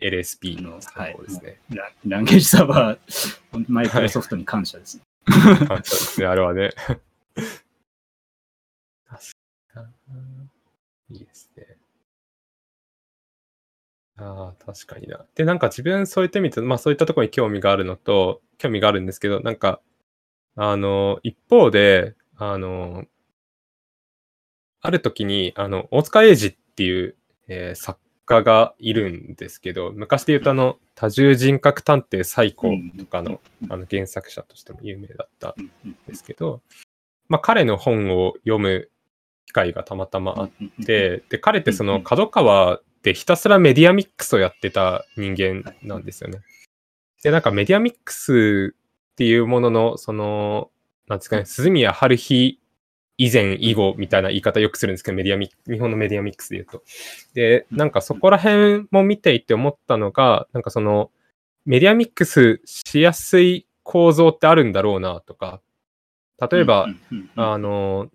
[0.00, 1.60] LSP のの最高ですね。
[1.70, 5.00] ラランゲージサーバー、マイクロソフトに感謝です。
[5.26, 6.70] 感謝ですね、あれはね。
[9.08, 9.22] 確
[9.74, 9.86] か
[11.10, 11.16] に。
[11.16, 11.76] いいですね。
[14.18, 15.24] ああ、確かにな。
[15.34, 19.80] で、なんか自分そういった意味で、まあそういったところに興味があるのと、興味があるんですけど、なんか、
[20.56, 23.04] あの、一方で、あの、
[24.80, 27.16] ある時に、あの、大塚英二っていう、
[27.48, 36.60] えー作家がいるんですけど、昔で言うとあの、多重人格探偵最高とかの、あの原作者としても有名だったうんですけど、
[37.28, 38.90] まあ彼の本を読む
[39.46, 40.50] 機会がたまたまあっ
[40.84, 46.40] て、で、彼ってその角川でひたすらメディアミックスをやってた人間なんですよね。
[47.22, 48.74] で、なんかメディアミックス
[49.12, 50.70] っていうものの、その、
[51.08, 52.60] なんですかね、鈴宮春日
[53.18, 56.82] 以前以後みたいな言い方よくするんですけど、メディアミ日本のメディアミックスで言うと。
[57.34, 61.10] で、なんかそこら辺も見ていて思ったのが、なんかその、
[61.66, 65.60] メディアミックスしやすい構造ってあるんだろうなとか、
[66.50, 66.86] 例えば、
[67.34, 68.08] あの、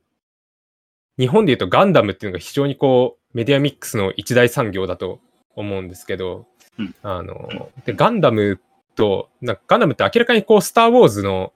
[1.19, 5.19] 日本で言うとガンダムっていうのが非常にこう、メディアミックスの一大産業だと
[5.55, 6.47] 思うんですけど、
[6.79, 6.95] うん。
[7.03, 8.61] あの、で、ガンダム
[8.95, 11.53] と、なんかガンダムって明らかにこう、スター・ウォーズの、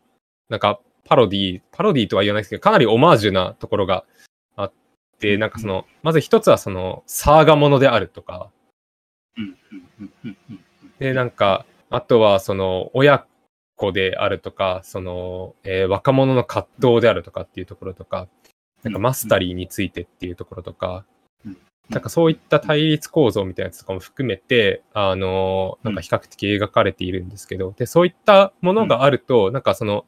[0.49, 4.03] なんか、パロディ、パロディとは言わないですけど、かなりオマージュなところが
[4.55, 4.73] あっ
[5.19, 8.49] て、なんかその、まず一つはその、サーガものであるとか、
[10.99, 13.25] で、なんか、あとは、その、親
[13.75, 18.27] 子であるとか、その、えー若者の葛藤であるとかっていうところとか、
[18.83, 21.05] なんかマスタリーについてっていうところとか
[21.45, 21.57] うん、
[21.89, 30.05] なんかそういった対立構造みたいなやつとかも含めて、あの、なんか比較的描かれているんですけど、で、そういったものがあると、なんかその、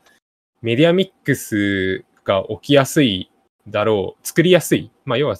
[0.62, 3.30] メディアミックスが起きやすい
[3.68, 5.36] だろう、作りやすい、まあ要は、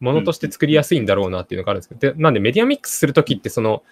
[0.00, 3.82] ものとして作りやすいんだろうなっていうのがあるんですけど、でなんでメディアミックスするときって、その、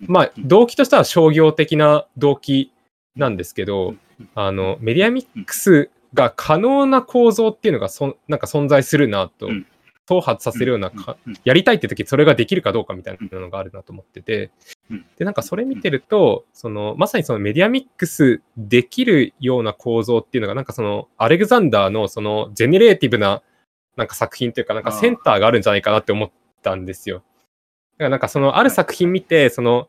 [0.00, 2.72] まあ、動機としては商業的な動機
[3.16, 3.94] なんですけど、
[4.34, 9.66] あの、メディアミックスが可能な構造っていうのがそん、なんか存在するなとうん、
[10.08, 14.50] 誘発させるようなか、うんやりたいって時それができるかどうかみたいなのがあるなと思ってて。
[14.90, 23.42] うん、で、なんかそれ見てると、その、まさにそのメディアミックスできるような構造っていうのが、なんかその、アレグザンダーのその、ジェネレーティブな、
[23.96, 26.30] なんか作品っていうか、なんかセンターがあるんじゃないかなって思っ
[26.62, 27.18] たんですよ。
[27.18, 29.88] だからなんかその、ある作品見て、その、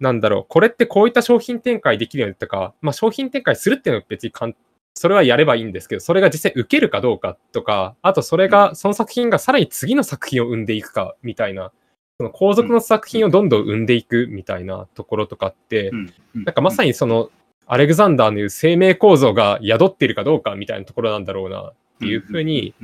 [0.00, 4.54] なんだろう、これってこういった商品展開できるよねとか、まあ商品展開するっていうのは別にかん、
[4.98, 11.72] それはやればいいんですけど、それが実際受けるかどうかとか、あとそれが、その作品がさらに次の作品を生んでいくかみたいな、
[12.18, 15.92] その後続の作品をどんどん生んでいくみたいなところとかって、
[16.34, 17.30] なんかまさにその、
[17.66, 22.74] アレグザンダーの言う生命構造が宿っているかどうかみたいなところなんだろうなっていうふうに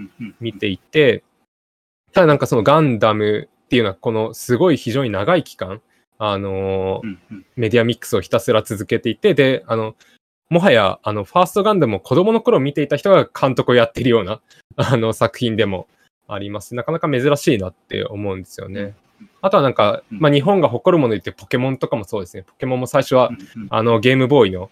[0.41, 1.25] 見ていて、
[2.13, 5.81] ただなんかそのガンダムっていうのはこのすごい非常に長い期間、
[6.19, 7.17] あのー
[7.57, 9.95] メディアミックスをひたすら続けていて、で、あの、
[10.51, 14.41] もはや、あの、ファーストガンダムを子供の頃見ていた人が監督をやっているような、
[14.77, 15.87] あの、作品でも
[16.29, 16.75] あります。
[16.75, 18.95] なかなか珍しいなって思うんですよね。
[19.41, 22.43] あとはなんか、まあ、日本が誇るもので言ってポケモンとかもそうですね。
[22.43, 23.31] ポケモンも最初は、
[23.71, 24.71] あの、ゲームボーイの、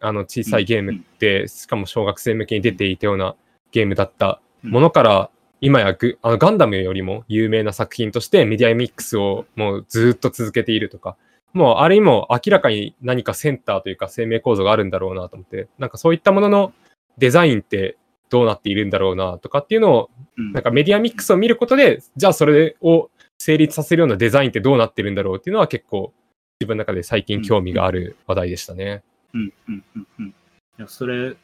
[0.00, 3.36] あの、小さいゲームって、しかも小学生向けに出ていたような
[3.70, 5.30] ゲームだったものから、
[5.60, 11.16] 今やグあのガンダムよりも有名な作品としてメディアミックスをもうずっと続けているとか、
[11.52, 16.72] もうあれにも明らかに何かセンターというか生命構造があるんだろうなと思って、なんかそういったものの
[17.18, 17.96] デザインって
[18.28, 26.12] どうなっているんだろうなとかっていうのを、うんなんかメディアミックスを見ることで、じゃあそれを成立させるようなデザインってどうなってるんだろうっていうのは結構
[26.60, 29.02] 自分の中で最近興味がある話題でしたね。
[29.34, 30.26] うんうんうんうん。
[30.28, 30.32] い
[30.78, 31.36] や、それ、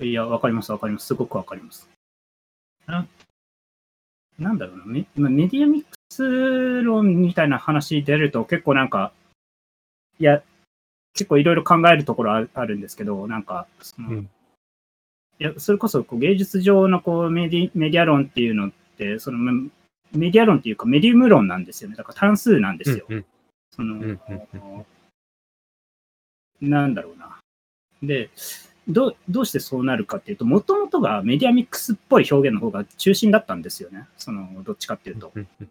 [0.00, 1.06] いや、わかりますわかります。
[1.06, 1.88] すごくわかります。
[2.86, 3.06] な
[4.38, 9.12] なんだろうなメ、まあメディアミックス論みたいな話出ると結構なんか、
[10.18, 10.42] いや、
[11.14, 14.30] 結構いろいろ考えるところあるあるんですけど、なんか、そのうん
[15.40, 19.70] いや、それこそこう芸術上のこうメディメディア論っていうのって、そのメ
[20.12, 21.96] メディア論っていうかメディウム論なんですよね。
[21.96, 23.06] だから単数なんですよ。
[23.08, 23.24] うん
[23.74, 24.86] その、うんうんうん
[26.60, 27.36] なんだろうな。
[28.02, 28.30] で、
[28.88, 34.06] どうどうしてそうなるかっていうと、もともとがメディアミックスっぽい表現の方が中心だったんですよね。
[34.16, 35.32] その、どっちかっていうと。
[35.34, 35.70] うんうんうんう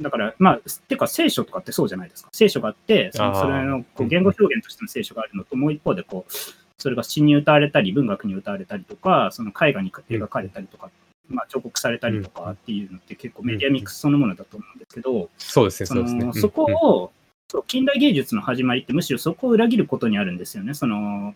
[0.00, 2.30] だから、まあ、てか聖書とかってそうじゃないですか。
[2.32, 6.32] 聖書があって、そのそれのこううん言語表現としての聖書があるのと、もう一方でこう、
[6.78, 10.90] それが詩に歌われたり、文学に歌われたりとか、その絵画に描かれたりとか、
[11.28, 16.24] まあ、彫刻されたりとかっていうのって結構メディアミックスそのものだと思うんですけど、そうですね、そそうですね。
[16.24, 17.12] のそこを、
[17.50, 20.72] そう近代芸術の始まりってむしろそこを裏切ることにあるんですよね。
[20.72, 21.34] その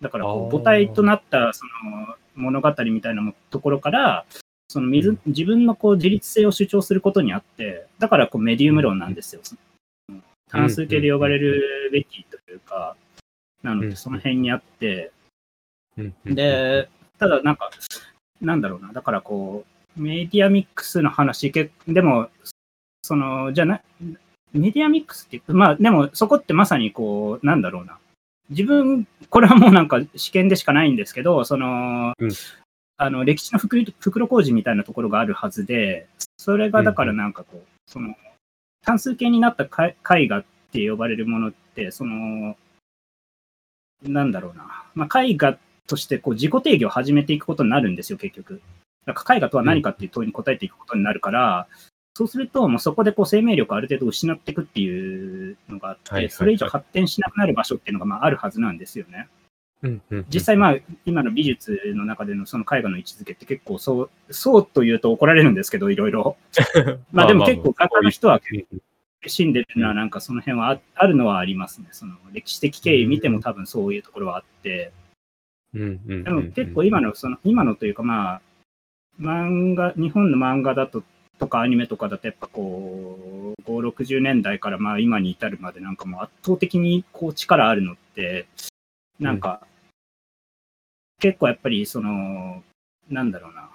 [0.00, 4.24] だからこう母体となったその物語みたいなもところから、
[4.70, 5.18] その水うん。
[5.26, 9.42] 自分のこう自立性を主張することにあって、だからこうメディウム論なんですよ。
[10.48, 12.94] 単数形で呼ばれるべきというか、
[13.64, 13.90] なのうん。
[13.90, 15.10] でその辺にあって、
[16.24, 17.68] で、ただなんか、
[18.40, 19.64] なんだろうな、だからこ
[19.98, 22.28] う、メディアミックスの話、けでも、
[23.02, 23.82] その、じゃな、
[24.52, 27.98] メディアミックスってまあでもそこってまさにこう、なんだろうな、
[28.50, 32.30] 自分、これはもうなんか試験でしかないんですけど、その、うん
[33.02, 38.14] あの歴史の袋袋小路みたいなところがあるはずで、それがだからなんかこう、その、
[38.82, 42.58] 単数形になった絵絵画って呼ばれるものって、その、
[44.02, 48.60] なんだろうな、まあ、絵画としてこう自己定義を始めていくことになるんですよ、結局。
[49.06, 51.68] だから絵画とは何かっていう問いに答えていくことになるから、
[52.14, 59.26] そうすると、もうそこでこう生命力をある程度失っていくっていうのがあって、それ以上発展しなくなる場所っていうのがまああるはずなんですよね。
[59.82, 60.76] うんうん実際、まあ、
[61.06, 66.36] 今の美術の中でのその絵画の位置づけって結構そう、そうと言うと怒られるんですけど、いろいろ。
[67.12, 68.40] まあでも結構画家の人は
[69.26, 71.88] 死んでるのはなんかその辺はああるのはありますね。
[71.92, 74.92] その歴史的経緯見ても多分そういうところはあって。
[75.74, 78.40] うんうんうんでも結構今の、その、今のというかまあ、
[79.20, 81.02] 漫画、日本の漫画だと、
[81.38, 88.46] とかアニメとかだとやっぱこう、5、60年代からまあ今に至るまでなんかもう圧倒的にこう力あるのって、
[89.20, 89.66] なんか、
[91.20, 92.62] 結構やっぱりその、
[93.08, 93.70] なんだろうな。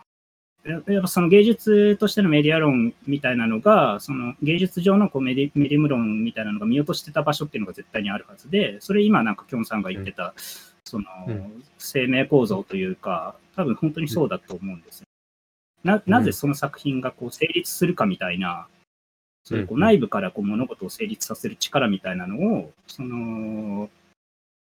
[0.66, 10.34] ややっぱその芸術としてのメディア論みたいなのが、その芸術上のこうメディメディウム論みたいなのが見落としてた場所っていうのが絶対にあるはずで、それ今なんかキョンさんが言ってた、
[10.84, 11.64] そのうん。
[11.78, 15.06] 生命構造というか、多分本当にそうだと思うんですよ。
[15.84, 18.68] ななぜその作品がこう成立するかみたいな、
[19.44, 19.82] そういうこううん。
[19.82, 23.88] 内部からこう物事を成立させる力みたいなのを、その、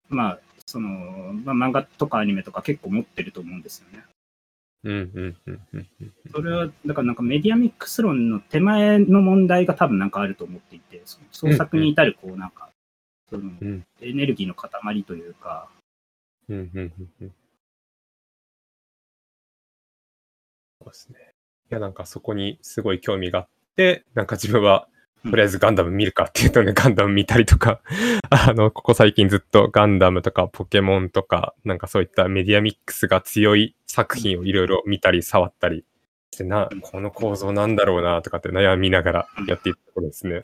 [0.10, 0.90] まあ、その、
[1.34, 4.04] まあ、漫画とかアニメとか結構持ってると思うんですよね。
[4.84, 12.70] うんうんうんうんうんそれは、だからなんかメディアミックス論の手前の問題が多分なんかあると思っていて、その創作に至るこうなんか、
[13.32, 15.70] そのうんエネルギーの塊というか、
[16.50, 17.34] うんうんうんうん
[20.82, 21.18] そうですね。
[21.72, 24.88] いや、なんかそこにすごい興味があって、なんか自分は、
[25.30, 27.82] とりあえずガンダム見るかっていうとね、 ガンダム見たりとか、
[28.30, 35.84] あの、ここ最近ずっとガンダムとかポケモンとか、なんかそういったメディアミックスが強い作品をいろいろ見たり触ったり
[36.34, 40.44] してな、この構造なんだろうなとかって悩みながらやっていったところですね。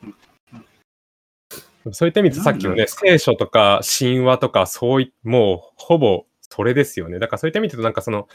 [1.91, 7.19] そういった意味でさっきのね、聖書とか神話とか、そうい、もうほぼそれですよね。
[7.19, 8.27] だからそういった意味でと、なんかその、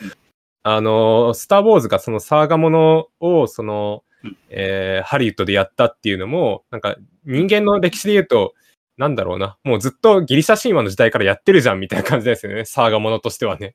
[0.62, 4.05] あの、スター・ウォーズがそのサーガものを、そのうん、
[4.50, 8.54] えーハリウッドでやったっていうのも、なんか人間の歴史で言うと、
[8.96, 13.74] なんだろうな、もうずっとギリシャ神話の時代からやってるじゃんみたいな感じですよね、サーガものとしてはね。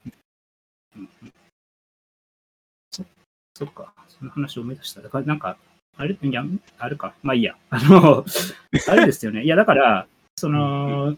[3.61, 5.01] そっか、その話を思い出した。
[5.01, 5.57] だからなんか、
[5.97, 6.43] あれ、いや、
[6.79, 7.13] あるか。
[7.21, 7.55] まあいいや。
[7.69, 8.25] あの、
[8.89, 9.43] あれですよね。
[9.43, 11.15] いや、だから、その、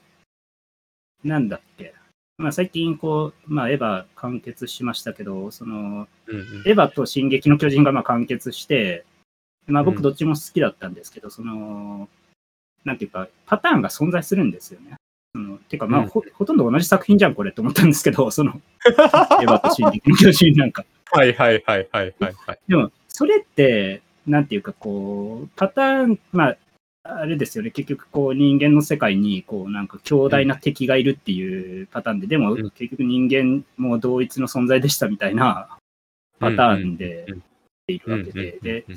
[1.24, 1.94] なんだっけ。
[2.38, 9.06] まあ最近こう、まあエヴァ完結しましたけど、その、うんうんエヴァと進撃の巨人がまあ完結して、
[9.68, 9.90] まあうん。
[9.90, 12.08] 僕どっちも好きだったんですけど、その、
[12.84, 14.96] なんていうか、パターンが存在するんですよね。
[15.36, 16.08] そのてか、まあ、うん。
[16.10, 20.86] ほほとんど同じ作品じゃん、これって思ったんですけど、 その、 エヴァと進撃の巨人なんか。
[21.12, 22.34] はいはいはいはいはい。
[22.48, 22.60] はい。
[22.68, 26.58] でも、それって、なんていうか、こう、パターン、まあ、
[27.04, 35.78] あれですよね、結局、こう、人間の世界に、こう、なんか、強大な敵がいるっていうパターンで、でもうん、結局人間も同一の存在でしたみたいな
[36.40, 37.44] パターンでうんうん
[37.88, 38.96] いるわけで、で、うん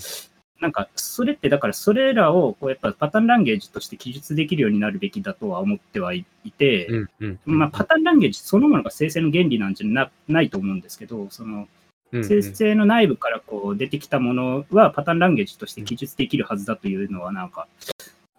[0.61, 6.25] なんか、それって、だから、それらを、こう、やっぱパターンランゲージとして記述できるようになるべきだとは思ってはい
[6.57, 11.69] て、うんうんうんまあ、パターンランゲージそのものが生成の原理なんじゃなないと思うんですけど、その、
[12.13, 17.69] 生成の内部からこう出てきたものはパターンランゲージとして記述できるはずだというのは、なんか、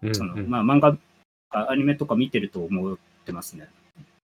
[0.01, 0.97] うんその、うんまあ、漫画
[1.49, 3.67] アニメとか見てると思ってますね。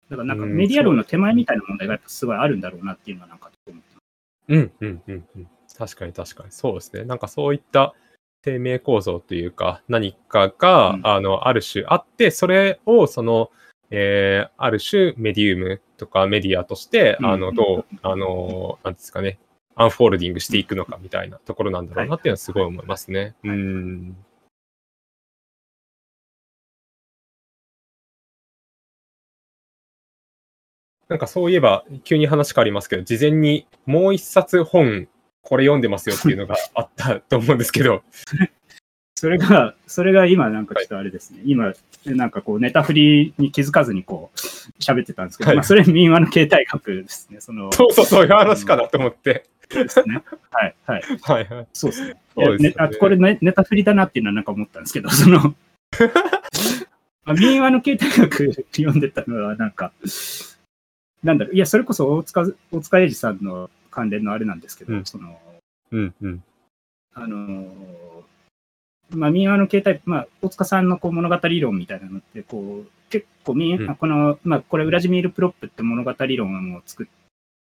[0.10, 4.04] だからなんかうんメディア論の手前みたいな問題がやっぱすごいあるんだろうなっていうのはなんか思ってます。
[4.48, 5.48] うんうんうんうん。
[5.80, 6.52] 確かに確かに。
[6.52, 7.06] そうですね。
[7.06, 7.96] なんかそういった
[8.44, 13.50] 生命構造というか、何かが、うんあの、ある種あって、それをその、
[13.90, 19.40] えーある種メディウムとかメディアとして、うんあの、どう、あの、なんですかね、
[19.76, 23.20] アンフォールディングしていくのかみたいなところなんだろうなっていうのはすごい思いますね。
[23.22, 24.18] はいうん。
[31.08, 35.08] なんかそういえば、急に話変わりますけど、事前にもう一冊本、
[35.50, 38.04] これ読んでますよっていうのがあったと思うんですけど、
[39.18, 41.42] それが、それが今なんかちょっとあれですね。
[41.44, 41.74] 今、
[42.06, 44.40] なんかこうネタ振りに気づかずにこう
[44.80, 47.42] 喋ってたんですけど、はいまあそれ民話の形態学ですね。
[47.42, 49.46] その、そうそうそういう話かなと思って。
[49.70, 50.24] ですね。
[50.52, 51.04] はい、はい。
[51.22, 51.68] はいはい。
[51.74, 52.22] そうですね。
[52.36, 55.40] そうですよねねあこれねネタ振りだなっていうのはなんか思ったんですけど、その、
[57.26, 59.92] まあ民話の形態学読んでたのはなんか、
[61.24, 65.40] なんだろう、いや、それこそ大塚、大塚英二さんの関連のあれなんですけど、うんその、
[65.92, 66.44] うんうん。
[67.14, 68.00] あのー
[69.12, 77.08] まあ、民話の形態、まあ、大塚さんのこう物語論みたいなのって、こう、結構民、うんこの、まあ、これ、ウラジミール・プロップって物語論を作っ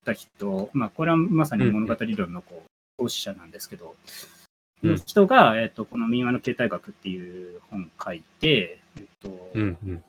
[0.05, 2.63] た人、まあ、これはまさに物語論のこ
[2.99, 4.39] う、創始者なんですけど、うん
[4.81, 9.93] の人が、えっ、と、この民話の形態学っていう本を書いて、えっ、と、うんうん。
[9.95, 10.01] ま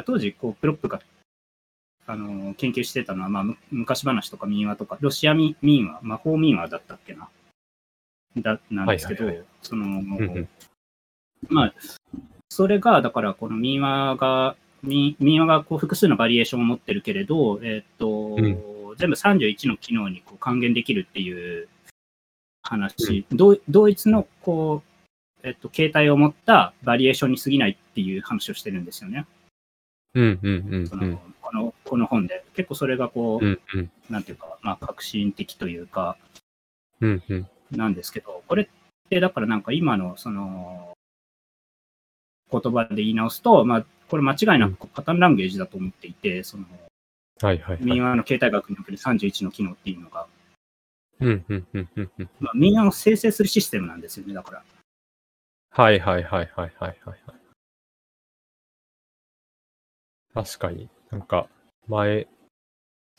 [0.00, 1.00] あ当時、こう、プロップが、
[2.06, 7.28] あのー研究してたのは、まあ、む昔話とか民話とか、ロシア民民話、魔法民話だったっけな？
[8.36, 10.48] だ、なんですけど、はいはいその、うんうん
[11.48, 11.74] まあ、
[12.48, 18.36] それが、だから、この民話が、民民話がこう複数のバリエーションを持ってるけれど、えっ、と、
[18.96, 21.68] 全部31の機能にこう還元できるっていう
[22.62, 24.82] 話、同同一の、こ
[25.42, 29.26] う、えっ、と、形態を持ったバリエーションに過ぎないっていう話をしてるんですよね。
[30.14, 31.18] うんうんうんうん。
[31.46, 32.44] このこの本で。
[32.54, 36.16] 結構それがこう、うんうんなんていうか、まあ、革新的というか、
[37.00, 37.48] うんうん。
[37.70, 38.68] なんですけど、これっ
[39.08, 40.96] て、だからなんか今の、その、
[42.50, 46.64] 言葉で言い直すと、まあ、これ間違いなくパターンランゲージだと思っていて、その、
[47.42, 47.84] はいはいはい。
[47.84, 50.26] 民話の形態学における31の機能っていうのが、
[51.20, 52.30] うんうんうんうんうん。
[52.40, 54.64] まあ、民話を生成するシステムなんですよね、だから。
[55.70, 57.18] はいはいはいはいはいはい。
[60.34, 61.48] 確かに、なんか、
[61.88, 62.28] 前、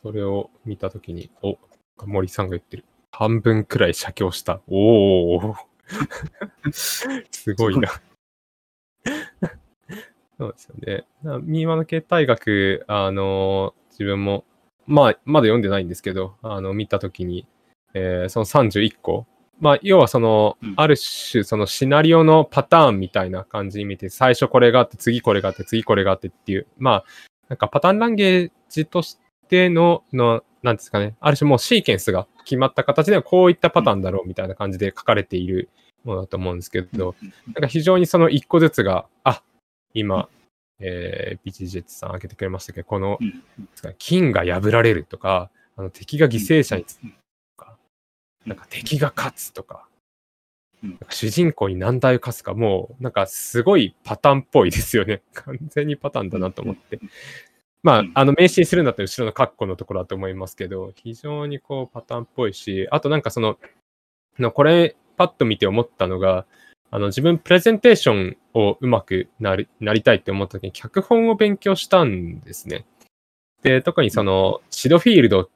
[0.02, 1.58] それを見たときに、お、
[2.06, 2.86] 森さんが言ってる。
[3.12, 4.62] 半分くらい写経した。
[4.68, 5.56] おお
[6.72, 7.08] す
[7.56, 7.90] ごいな。
[10.38, 11.06] そうですよね。
[11.24, 14.46] な民話の形態学、あの自分も、
[14.86, 17.48] まあ、まだ読んでないんですけど、あの、見たときに、
[17.94, 19.26] えーその31個、
[19.60, 27.06] まあ、要はその、うんある種、そのシナリオのパターンみたいな感じに見て、最初これがあって、次これがあって、次これがあってっていう、まあ、
[27.50, 29.18] なんかパターンランゲージとし
[29.48, 35.70] ての、の、なんですかね、ある種もうシーケンスが決まった形ではこういったパターンだろうみたいな感じで書かれている
[36.04, 37.16] ものだと思うんですけど、
[37.48, 39.44] なんか非常にその一個ずつが、あ、
[39.94, 40.30] 今、
[40.80, 43.18] えー、ビチジェッツさん挙げてくれましたけど、この
[43.98, 47.12] 金が破られるとか、あの敵が犠牲者につうん。
[47.12, 47.16] と
[47.58, 47.78] か、
[48.46, 49.88] なんか敵が勝つとか
[51.10, 55.22] 主人公に何台を勝つか、もうなんかすごいパターンっぽいですよね。
[55.34, 57.00] 完全にパターンだなと思って。
[57.84, 63.58] まあうん、あの、名詞にするんだったら後ろのカッコのところだと思いますけど、非常にこうパターンっぽいし、あとなんかその、
[64.40, 66.46] のこれパッと見て思ったのが、
[66.90, 72.86] あの自分プレゼンテーションをうまくなりなりたいって思った時に脚本を勉強したんですね。
[73.64, 75.50] で、特にそのシドフィールドっ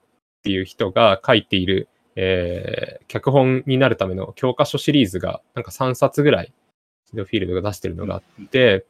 [0.44, 6.54] ていう人が書いている、えー脚本になるための教科書シリーズがなんか3冊ぐらい
[7.10, 8.86] シドフィールドが出してるのがあって、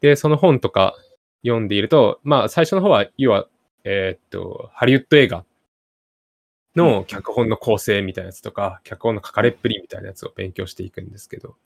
[0.00, 0.94] で、その本とか
[1.42, 3.48] 読んでいると、まあ最初の方は、要は、
[3.84, 5.44] えーっと、ハリウッド映画
[6.76, 11.56] の脚本の構成みたいなやつとか、脚本の書かれっぷりみたいなやつを勉強していくんですけど、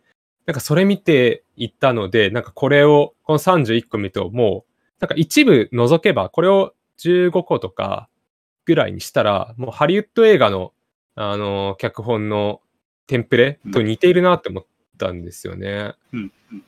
[0.47, 8.09] なんかそれ見ていったので、なんかこれを、この31個見ると、もう、なんか一部除けば、これを15個とか
[8.65, 10.73] ぐらいにしたら、もうハリウッド映画の
[11.17, 12.61] あの、脚本の
[13.07, 14.67] テンプレと似ているなって思っ
[14.99, 15.95] たんですよね。
[16.13, 16.65] うんうん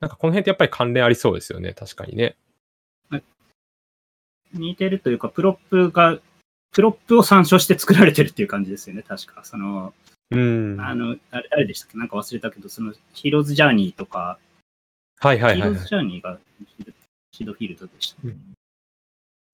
[0.00, 2.36] なんかこの辺ってやっぱり関連ありそうですよね、確かにね。
[4.52, 6.20] 似てるというか、プロップが、
[6.70, 9.42] プロップを参照して作られてるっていう感じですよね、確か。
[9.42, 9.92] その、
[10.30, 10.80] うん。
[10.80, 11.98] あの、あれ誰でしたっけ？
[11.98, 14.38] なんか忘れたけど、その、 Hero's Journey とか、
[15.18, 15.88] はいはいはいはいヒーローズ。
[15.88, 16.38] ジャーニーが
[16.78, 16.92] シド
[17.32, 18.36] シドフィールドでした、ね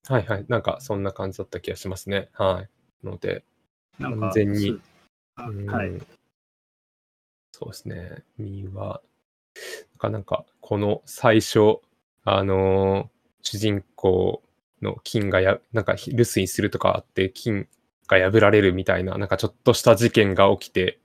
[0.09, 0.45] はいはい。
[0.49, 2.29] なんかそんな感じだった気がしますね。
[2.35, 2.66] は
[3.03, 3.07] い。
[3.07, 3.45] ので、
[3.99, 4.80] なんか、完全に。
[5.66, 6.01] はい。
[7.53, 8.24] そうですね。
[8.38, 9.01] ミーは、
[9.92, 11.78] なんかなんか、この最初、
[12.24, 13.14] あのー
[13.47, 14.42] 主人公
[14.82, 17.68] の金がや、なんか留守にするとかあって、金
[18.09, 20.99] が破られるみたいな、なんかちょっとした事件が起きて、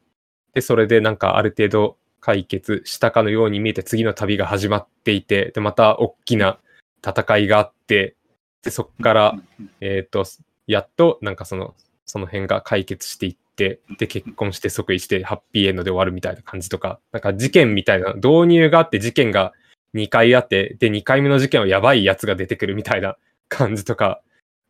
[0.54, 6.60] で、それでなんかある程度解決したかのように見えて、次の旅が始まっていて、で、また大きな
[7.06, 8.16] 戦いがあって、
[8.64, 9.70] で、そこから、うん。
[9.82, 10.24] えっ、と、
[10.66, 11.76] やっと、なんかその、
[12.10, 19.54] その辺が解決していって、で、結婚して即位して、ハッピーエンドで終わるみたいな感じとか、なんか事件みたいな、導入があって、事件が
[19.94, 23.16] 2回あって、で、2回目の事件はやばいやつが出てくるみたいな
[23.48, 24.22] 感じとか、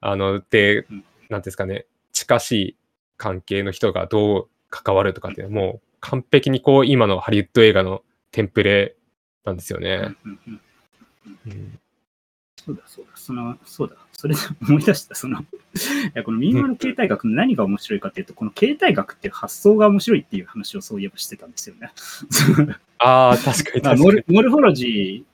[0.02, 2.76] あの、で、うんなんですかね、近しい
[3.16, 8.96] 関係の人がどう関わるとかってもう完璧にこう、今のハリウッド映画のテンプレ
[9.46, 10.16] なんですようんね。
[11.46, 11.80] うん
[12.70, 15.44] そうだ、そうだ、その、そうだ、それで思い出した、その、い
[16.14, 21.92] や、この民話の形態学の何が面白いかっていうと、この形態学っていう発想が面白いっていう話をそういえばしてたんですよね。
[23.00, 24.02] ああ、確かにまあ確かに。
[24.02, 25.26] モルモルフォロジ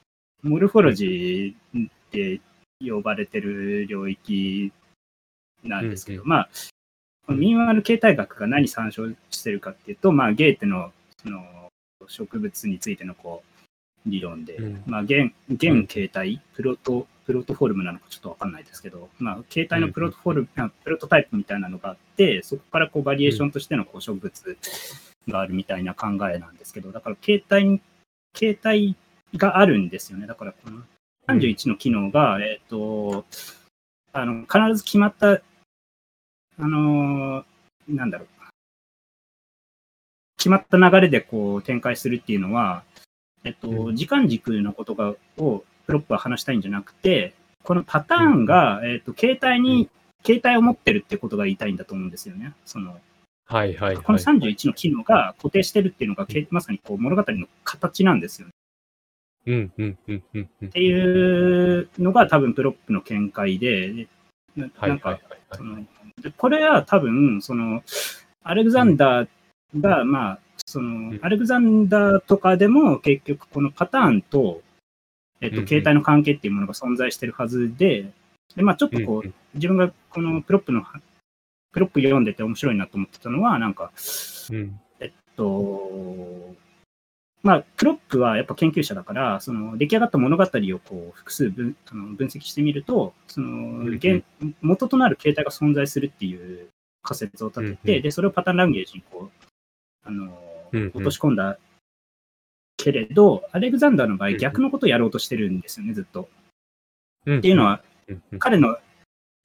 [0.43, 2.39] ー、モルフォロジーって
[2.79, 4.71] 呼ばれてる領域
[5.63, 6.49] なんですけど、うんまあ、
[7.25, 11.43] この民話の形態学が何参照してるかっていうと、まあ、ゲーテのその
[12.07, 13.54] 植物についてのこう
[14.05, 14.83] 理論で、うん。
[14.85, 24.57] まあ、現現形態、プロト、プロトフォルムなのかちょっとわかんないですけど、まあ、形態のプロトフォルム、あプロトタイプみたいなのがあって、そこからこうバリエーションとしてのこう植物
[25.27, 27.81] があるみたいな考えなんですけど、だから形態に、
[28.33, 28.95] 形態
[29.35, 30.27] があるんですよね。
[30.27, 30.81] だからこの
[31.27, 33.25] 31の機能が、えっ、と、
[34.13, 35.41] あの、必ず決まった、あ
[36.59, 37.45] のー
[37.87, 38.27] なんだろう。
[40.37, 42.83] 決まった流れでこう展開するっていうのは、
[43.45, 47.33] えっと、うん時間軸のことがをプロップは話したいんじゃなくて、
[47.63, 49.89] このパターンが、えっと、形態に、
[50.25, 52.53] 形態を持ってるってことが言いたいんだと思うんですよね。
[52.65, 52.99] その、
[53.45, 53.97] はいはいはい。
[53.97, 58.53] この31の機能が固定してるっていうのが、けまさにこう物語の形なんですよね。
[59.47, 60.67] うんうんうんうんうん。
[60.67, 64.07] っていうのが多分プロップの見解で、で
[64.55, 65.19] ななんか、
[66.37, 67.83] これは多分、その、
[68.43, 69.27] アレクザンダー
[69.75, 74.61] が、まあ、そのん、アレクザンダーとかでも結局このパターンと、
[75.41, 78.11] えっと、形態の関係っていうものが存在してるはずで、
[78.55, 80.83] で、まあちょっとこう自分がこのプロップの、
[81.71, 83.91] プロップ読んでて面白いなと思ってたのは、なんか、
[84.51, 84.79] うん。
[85.35, 86.55] と、
[87.43, 90.47] まあ、プロップはやっぱ研究者だから、その出来上がった物語を
[90.83, 93.85] こう複数分あの分析してみると、その
[94.61, 96.69] 元となる形態が存在するっていう
[97.03, 99.44] 仮説を立てて、で、それをパターンランゲージにこう、
[100.05, 100.25] あの、
[100.71, 100.91] うんうん。
[100.93, 101.57] 落とし込んだ
[102.77, 104.39] けれど、アレクザンダーの場合うんうん。
[104.39, 106.29] 逆のことをやろうとしてるんですよね、ずっと。
[107.25, 107.37] うん。
[107.39, 108.77] っていうのは、うんうん、彼の、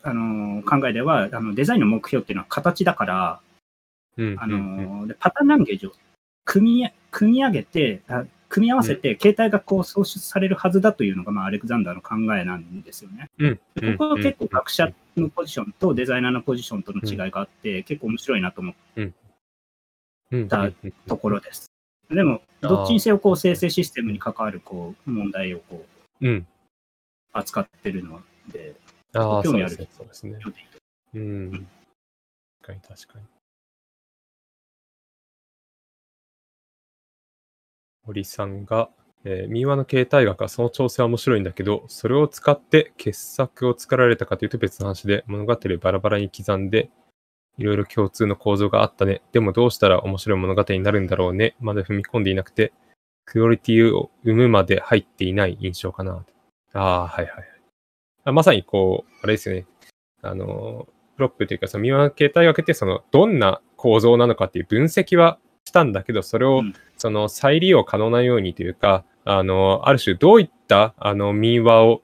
[0.02, 3.40] あの考えではあのデザインの目標っていうのは形だから、
[4.16, 5.00] うんあうんうん。
[5.00, 5.92] のでパターンランゲージを
[6.44, 13.30] 組み組み上げて、あ組み合わせて、携帯がこう創出されるはずだというのが、まあ、アレクザンダーの考えなんですよね。
[13.96, 19.14] ここは結構学者のポジションとデザイナーのポジションとの違いがあって、結構面白いなと思っうんうん
[20.48, 20.70] た
[21.08, 21.70] ところです。
[22.08, 25.84] でも、どっちにせよこう生成システムに関わるこう問題をこ
[26.20, 26.46] ううん。
[27.32, 28.20] 扱ってるの
[28.52, 28.74] で、
[29.14, 30.38] ああ、興味あるそうですね。
[30.42, 30.50] そ
[31.14, 31.50] うん。
[31.50, 31.66] 確
[32.62, 33.24] かに確かに。
[38.06, 38.90] 森さんが、
[39.24, 46.90] えー民話の形態学はその調整は面白いんだけど、それを使って傑作を作られたかというと別の話で、物語をバラバラに刻んで、
[47.58, 49.22] いろいろ共通の構造があったね。
[49.32, 51.56] でもどうしたら面白い物語になるんだろうね。
[51.60, 52.72] まだ踏み込んでいなくて、
[53.24, 56.24] クオリティを生むまで入っていない印象かな。
[56.72, 57.44] ああ、はいはいはい
[58.24, 58.32] あ。
[58.32, 59.66] まさにこう、あれですよね。
[60.22, 72.02] あの、プロップというか、その民話の形態学って、その、どんな構造なのかっていう分析はしたんだけど、それをうん、その、再利用可能なようにというか、あの、ある種、どういった、あの、民話を、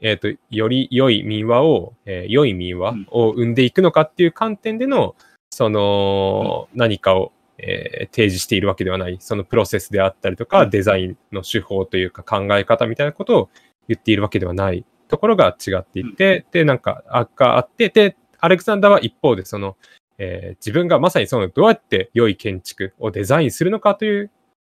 [0.00, 5.14] えっ、と、より良い民話を、えー良い民話を生んでいくのかっていう観点での、
[5.50, 10.70] その、何かを、えー提示しているわけではない、そのプロセスであったりとか、うん。
[10.70, 13.48] デザインの手法というか考え方みたいなことを
[13.88, 14.84] 言っているわけではない。
[15.08, 19.76] ところが違っていて、で、なんか悪化あって、で、アレクサンダーは一方で、その、
[20.18, 24.30] えー自分がまさにそのどうやって良い建築をデザインするのかという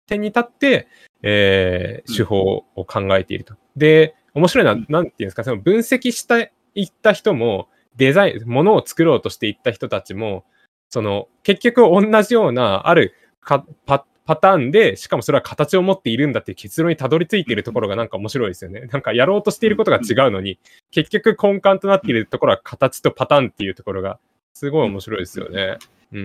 [0.06, 0.88] 点に立って、
[1.22, 2.16] えーうん。
[2.16, 3.54] 手法を考えていると。
[3.76, 10.44] で、面白いのはうん、なんていうんですか、その分析していった人も、デザイン、ものを作ろうとしていった人たちも、
[10.88, 18.82] その、結局同じような、あるかパパターンで、しかもそれは形を持っているんだっていう結論にたどり着いているところがなんか面白いですよね。
[18.82, 20.58] なんかやろうとしていることが違うのに、
[20.92, 24.20] 結局根幹となっているところは形とパターンっていうところが、
[24.54, 25.78] すごい面白いですよね。
[26.12, 26.20] うん。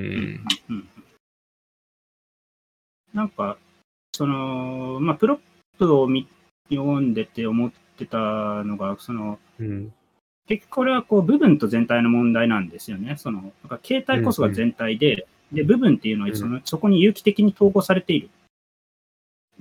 [0.69, 0.89] うん
[3.13, 3.57] なんか、
[4.11, 5.39] その、まあ、プロッ
[5.79, 6.27] プを見
[6.69, 8.17] 読んでて思ってた
[8.63, 9.93] のが、その、うん。
[10.47, 13.15] 結局これはこう部分と全体の問題なんですよね。
[13.17, 18.27] その、なんか形態こそが全体で、で、部分っていうのはその、そこに有機的に統合されている。
[18.27, 18.45] うんうん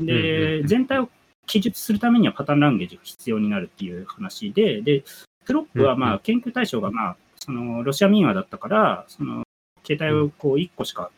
[0.06, 1.08] で、うん全体を
[1.46, 5.04] 記述するためにはパターンランゲージが必要になるっていう話で、で、
[5.44, 9.44] プロップはうんうまあ研究対象がまあ、そのロシア民話だったから、その
[9.82, 11.10] 形態をこう1個しか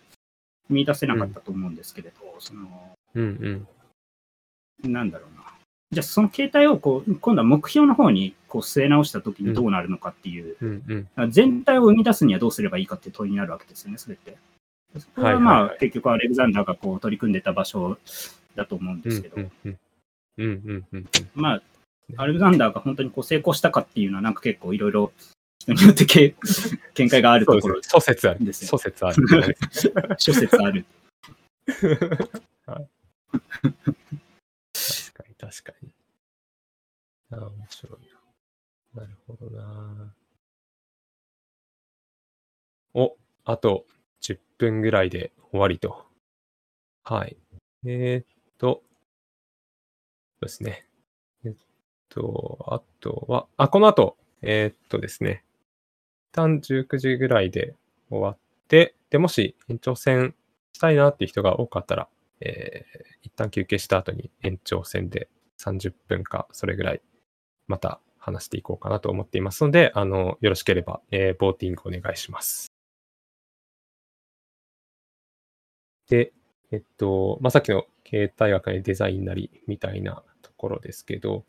[0.68, 3.66] 見出せなかったと思うんですけれど、その、うん
[4.84, 4.92] うん。
[4.92, 5.35] なんだろうな。
[5.92, 11.30] じゃあその形態をこう、今度は目標の方にこう据え直したときにどうなるのかっていう、うんうん。
[11.30, 14.36] 全体を生み出すにはどうすればいいかって問いになるわけですよね、それって。
[14.98, 17.98] そこはまあ、結局アレクザンダーがこう取り組んでた場所
[18.56, 19.36] だと思うんうんですけど。
[21.34, 21.62] まあ、
[22.16, 25.12] アレクザンダーが本当にこう成功したかっていうのはなんか結構いろいろ
[25.60, 26.34] 人によってけ
[26.94, 27.82] 見解があるそうですねところ。
[27.82, 28.44] 諸説ある。
[28.44, 29.56] ですよ諸説ある。
[30.18, 30.84] 諸説ある。
[35.46, 35.90] 確かに。
[37.30, 38.08] ああ、面白い
[38.94, 39.02] な。
[39.02, 40.14] なるほどな。
[42.94, 43.84] お、あと
[44.22, 46.04] 10分ぐらいで終わりと。
[47.04, 47.36] はい。
[47.84, 48.26] えー、っ
[48.58, 48.82] と、
[50.40, 50.88] そうですね。
[51.44, 51.54] えっ
[52.08, 55.44] と、あとは、あ、この後、えー、っとですね。
[56.32, 57.76] 一旦19時ぐらいで
[58.10, 60.34] 終わって、で、もし延長戦
[60.72, 62.08] したいなっていう人が多かったら、
[62.40, 65.28] えー一旦休憩した後に延長戦で
[65.60, 67.02] 30分かそれぐらい
[67.66, 72.66] また話していこうかなと思っていますので、あの、よろしければ、えーボーティングお願いします。
[76.08, 76.32] で、
[76.72, 81.44] えっと、まあ、さっきの携帯学のデザインなりみたいなところですけど、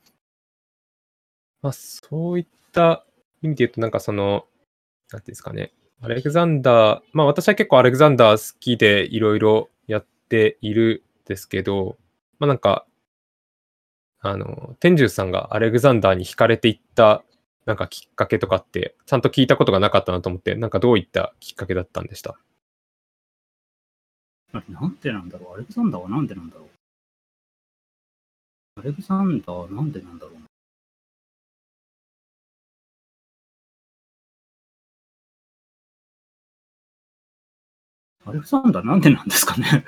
[1.61, 3.05] まあ、そういった
[3.41, 4.45] 意味で言うと、なんかその、
[5.11, 11.97] なんていうんですかね、アレクザンダー、まあ私は結構アレクザンダー好きでいろいろやっているんですけど、
[12.39, 12.85] まあなんか、
[14.19, 17.23] あの、天獣さんがアレクザンダーに惹かれていった
[17.65, 22.37] なんかきっかけとかって、ちゃんと聞いたことがなかったなと思って、なんかどういったきっかけだったんでした？
[24.53, 25.55] なんでなんだろう。
[25.55, 26.61] アレクサンダーはなんでなんだろ
[28.77, 28.79] う。
[28.79, 30.35] アレクサンダーはなんでなんだろう
[38.29, 39.83] アレクサンダーなんでなんですかね。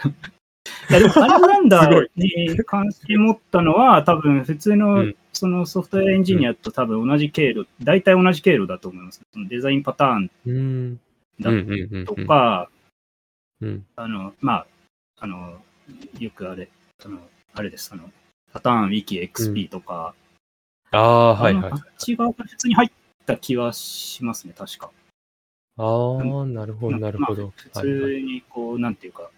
[0.93, 9.21] やでも アレクサンダーに関心持ったのは、多分普通うのんそのソフトウェアエンジニアと多分同じ経路、大体同じ経路だと思います。
[9.31, 10.99] そのデザインパターンうん。
[11.39, 12.69] だとか、
[13.61, 13.85] うん。
[13.95, 14.67] あの、まあ、
[15.19, 15.61] あの、
[16.19, 16.69] よくあれ、
[17.05, 17.19] あの、
[17.53, 18.11] あれです、あの、
[18.51, 20.13] パターン、ウィキ、XP とか、
[20.91, 22.89] ああ、はいはいあっち側から普通に入っ
[23.25, 24.89] た気はしますね、確か。
[25.77, 27.53] ああ、なるほど、まなるほど。
[27.55, 29.29] 普通に、こう、なんていうか、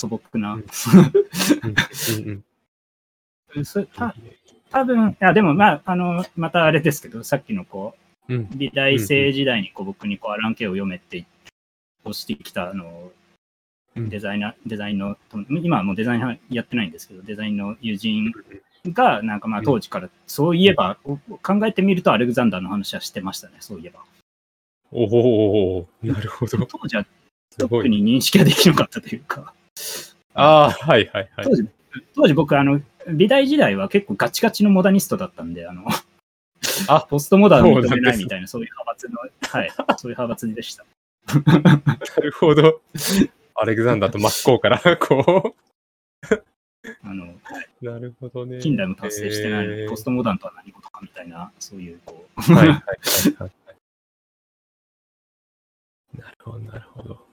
[0.00, 0.58] 素朴な。
[3.94, 4.14] た
[4.70, 7.94] 多分いや、でも、まあ、あの、またあれですけど、さっきの、こ
[8.28, 11.26] う美大生時代に、こう、僕に、こう、アランケを読めって
[12.04, 13.12] 押してきた、あの、
[13.96, 15.16] うんデザイナー、デザインの、
[15.48, 18.32] 今はもうデザイナーやってないんですけど、デザインの友人
[18.86, 20.96] が、なんかまあうん当時から、そういえば、
[21.42, 24.04] 考えてみるとアレクザンダーの話はしてましたね、そういえば。
[24.92, 26.66] おおなるほど。
[26.66, 27.04] 当時は。
[27.58, 29.52] 特に認識ができなかったというか、
[30.34, 31.54] ああ、はいはいはい当。
[31.54, 31.68] 時、
[32.14, 35.84] 当時僕、あの、美大時代は結構ガチガチのモダニストだったんで、あの、
[36.88, 40.84] あポストモダンを認めないみたいな、そういう派閥の、はい、そういう派閥でした。
[41.34, 42.80] なるほど。
[43.54, 45.54] アレクザンダーと真っ向から、こ
[47.02, 47.34] あの、
[47.82, 47.84] う。
[47.84, 48.58] なるほどね。
[48.60, 52.80] 近代も達成してないえーポストモダンとは何事かみたいな、そういう、こう、はいはいはい
[53.38, 53.50] はい。
[56.18, 57.29] なるほど、なるほど。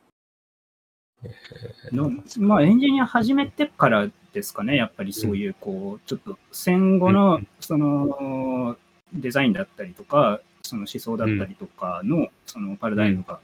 [1.91, 8.77] のまあ、エンジニア始めてからですかね、やっぱりそういう、こう、ちょっと戦後うのん、その、
[9.13, 13.39] デザインだったりとか、その思想だったりとかの、そのパラダイムが、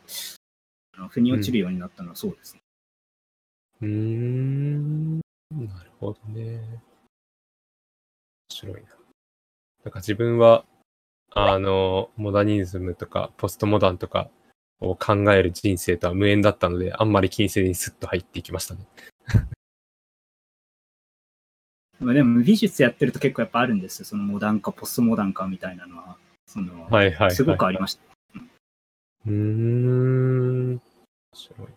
[0.96, 2.62] あの腑に落ちるようになったのはそうですね。
[3.82, 5.18] うーん。
[5.52, 6.42] なるほどね。
[6.42, 6.80] 面
[8.50, 8.82] 白いな。
[9.86, 10.66] なんか自分は、
[11.32, 14.30] あの、モダニズムとか、ポストモダンとか
[14.84, 18.86] を考える人生とは無縁だったので、あんまり気にせずにスッと入っていきましたね。
[22.00, 24.06] まあでも美術やってると結構やっぱあるんですよ。
[24.06, 26.18] そのモダン化、ポストモダン化みたいなのは。
[26.46, 27.32] その、はいはい、はい。
[27.32, 28.02] すごくありました。
[29.26, 30.72] うーん。
[30.74, 30.82] 面
[31.34, 31.68] 白い。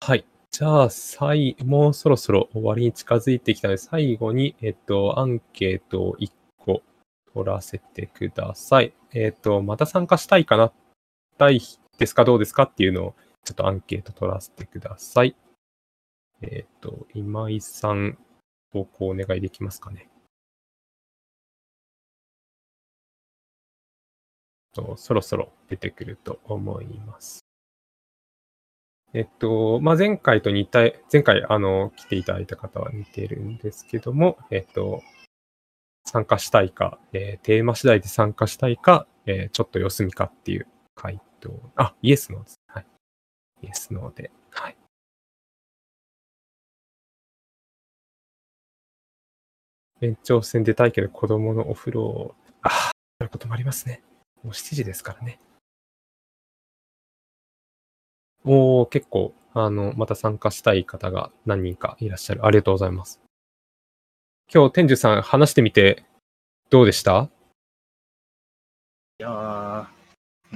[0.00, 0.24] はい。
[0.58, 6.82] じゃあ、最、もうそろそろ終わりに近づいてきたので、最後に、えっと、アンケートを1個
[7.32, 8.92] 取らせてください。
[9.14, 10.72] えっと、また参加したいかな
[11.38, 11.60] たい
[11.98, 15.36] ですかどうですかっていうのを、ちょっとアンケート取らせてください。
[16.42, 18.18] えっと、今井さん、
[18.72, 20.10] 投稿お願いできますかね。
[24.72, 27.47] とそろそろ出てくると思います。
[29.14, 30.80] えっと、まあ、前回と似た、
[31.12, 35.02] 前回、あの、来ていただいた方は似てるんですけども、えっと、
[36.04, 41.50] 参加したいか、えーテーマ次第で参加したいか、えーちょっと様子見かっていう回答。
[41.76, 42.60] あ、イエスノーです。
[42.66, 42.86] はい。
[43.62, 44.30] イエスノーで。
[44.50, 44.76] はい。
[50.00, 52.90] 延長戦出たいけど子供のお風呂を、ああ、そ
[53.20, 54.02] ういうこともありますね。
[54.42, 55.40] もう7時ですからね。
[58.50, 62.46] おー、結構、あの、また参加したい方が何人かいらっしゃる。
[62.46, 63.20] ありがとうございます。
[64.52, 66.02] 今日、天寿さん話してみて、
[66.70, 67.28] どうでした？
[69.20, 69.86] いやー、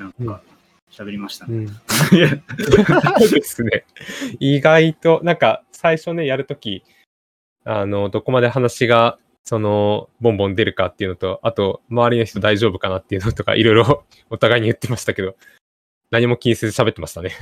[0.01, 0.43] なんか、
[0.91, 1.57] 喋りましたね。
[1.57, 1.69] うん。
[1.69, 3.85] そうですね。
[4.41, 6.83] 意外と、なんか、最初ね、やるとき、
[7.65, 15.37] あの、どこまで話が、その、ボンボン出るかっていうのと、あと、周りの人大丈夫かなっていうのとか、いろいろ お互いに言ってましたけど、
[16.13, 17.31] 何も気にせず喋ってましたね。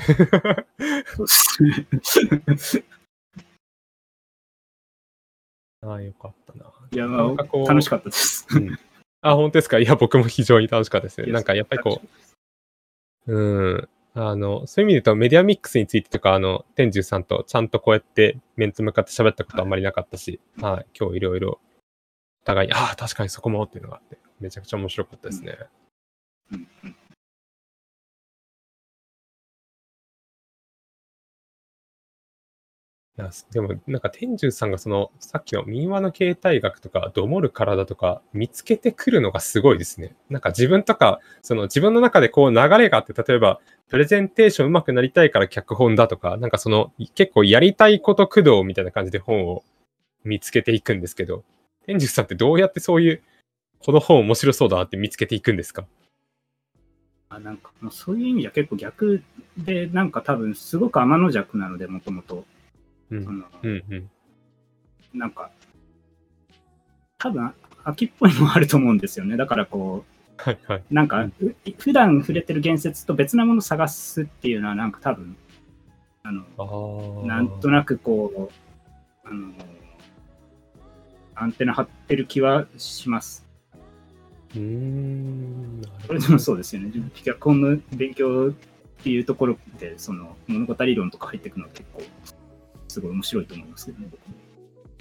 [5.83, 6.73] ああ、よかったな。
[6.93, 8.47] いや、なんかこうまあ、楽しかったです。
[8.53, 8.79] うん
[9.23, 9.79] あ、本当ですか？
[9.81, 11.31] いや、僕も非常に楽しかったですね。
[11.33, 12.01] なんか、やっぱりこ
[13.27, 13.89] う、うん。
[14.15, 21.61] あの、そういう意味で言うと、メディアミックスについてとか、あの、天寿さんとちゃんとこうやって面と向かって喋ったことあんまりなかったし、はい、今日いろいろ、
[22.43, 25.59] お互いに、ああ、確かにそこもっていうのがあって、めちゃくちゃ面白かったですね。
[25.59, 25.80] うん
[33.23, 40.15] やでも、なんか天寿さんがその、さっきの民話の形態学とか、どもる体とか、見つけてくるのがすごいですね。
[40.29, 49.65] なんか自分とか、その自分の中でこう流れがあって、例えば、プレゼンテーション上手くなりたいから脚本だとか、なんかその、結構やりたいこと駆動みたいな感じで本を
[50.25, 51.45] 見つけていくんですけど、
[51.87, 53.23] 天寿さんってどうやってそういう、
[53.81, 55.87] この本面白そうだなって見つけていくんですか？
[57.31, 59.23] あなんかもうそういう意味じゃ結構逆
[59.57, 62.45] で、なんか多分すごく天の弱なので、もともと。
[63.11, 63.25] うん。
[63.25, 64.11] そのうんうん。
[65.13, 65.51] なんか、
[67.19, 67.53] 多分
[67.85, 69.37] 秋っぽいのもあると思うんですよね。
[69.37, 70.05] だからこ
[70.37, 70.79] はいはい。
[70.79, 71.33] う、なんか、う
[71.79, 75.37] 普段触れてる言説と別なものを探すっていうのは、なんか多分、
[76.23, 77.25] あの。
[77.27, 78.51] なんとなくこ
[79.25, 79.53] う、あの、
[81.35, 83.47] アンテナ張ってる気はします。
[84.55, 85.83] うーん。
[86.07, 86.91] それでもそうですよね。
[87.23, 92.03] 脚本の勉強っていうところで、その物語論とか入ってくるのは結構、
[92.91, 94.09] すごい面白いと思いますけどね。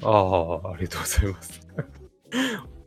[0.03, 1.67] ああ、ありがとうございます。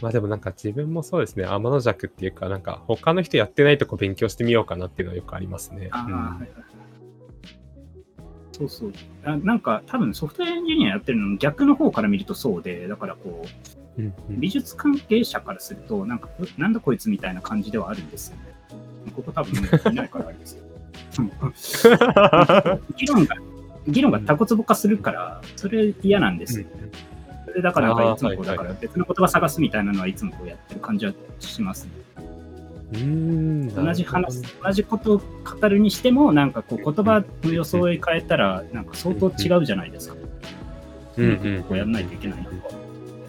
[0.00, 5.88] まあでもなんか自分もそうですね、天の弱っていうか、なんか他の人やってないとこ勉強してみようかなっていうのはよくありますね。
[5.92, 6.50] ああ、うんはいはいはい。
[8.52, 8.92] そうそう
[9.24, 9.36] あ。
[9.38, 13.44] なんか多分ソフトウェアエンジニアやってるのも逆の方から見るとそうで、だからこ
[13.96, 18.42] う、うんうん美術関係者からすると、なんか、うなんだこいつみたいな感じではあるんですよね。
[19.14, 19.52] ここ多分
[19.92, 20.63] いないからあれです。
[22.96, 23.36] 議論が、
[23.86, 26.38] 議論がタコツボ化するから、それ嫌なん。
[26.38, 26.66] ですよ。
[27.46, 31.90] それだからいつもこう、だから別の言葉探すみたいなのはいつもこうやってる感じはしますね。
[32.94, 33.74] うん。
[33.74, 35.18] 同じ話、同じことを
[35.60, 36.52] 語るにしても、なん。
[36.52, 38.84] かこう言葉の装い変えたら、なん。
[38.84, 40.16] か相当違うじゃないですか。
[41.16, 41.26] うん。
[41.26, 41.62] うん。
[41.64, 41.92] こうやん。
[41.92, 42.62] ないといけないなと思っ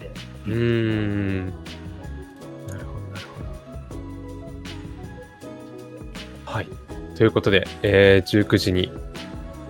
[0.00, 0.10] て。
[0.48, 1.46] うん。
[1.46, 1.52] なる
[2.66, 2.84] ほど、なる
[3.26, 3.42] ほ
[6.44, 6.52] ど。
[6.52, 6.68] はい。
[7.16, 8.92] ということで、えー19時に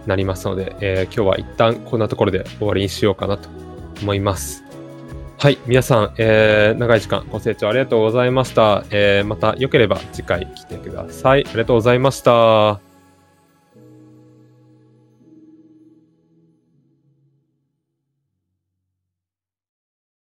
[0.06, 3.48] なりますので、えー今日は一旦こんなところで終わりにしようかなと
[4.02, 4.64] 思います。
[5.38, 5.58] はい。
[5.66, 8.84] 皆さん、えー長い時間ご清聴ありがとうございました。
[8.90, 11.44] えーまた良ければ次回来てください。
[11.46, 12.85] ありがとうございました。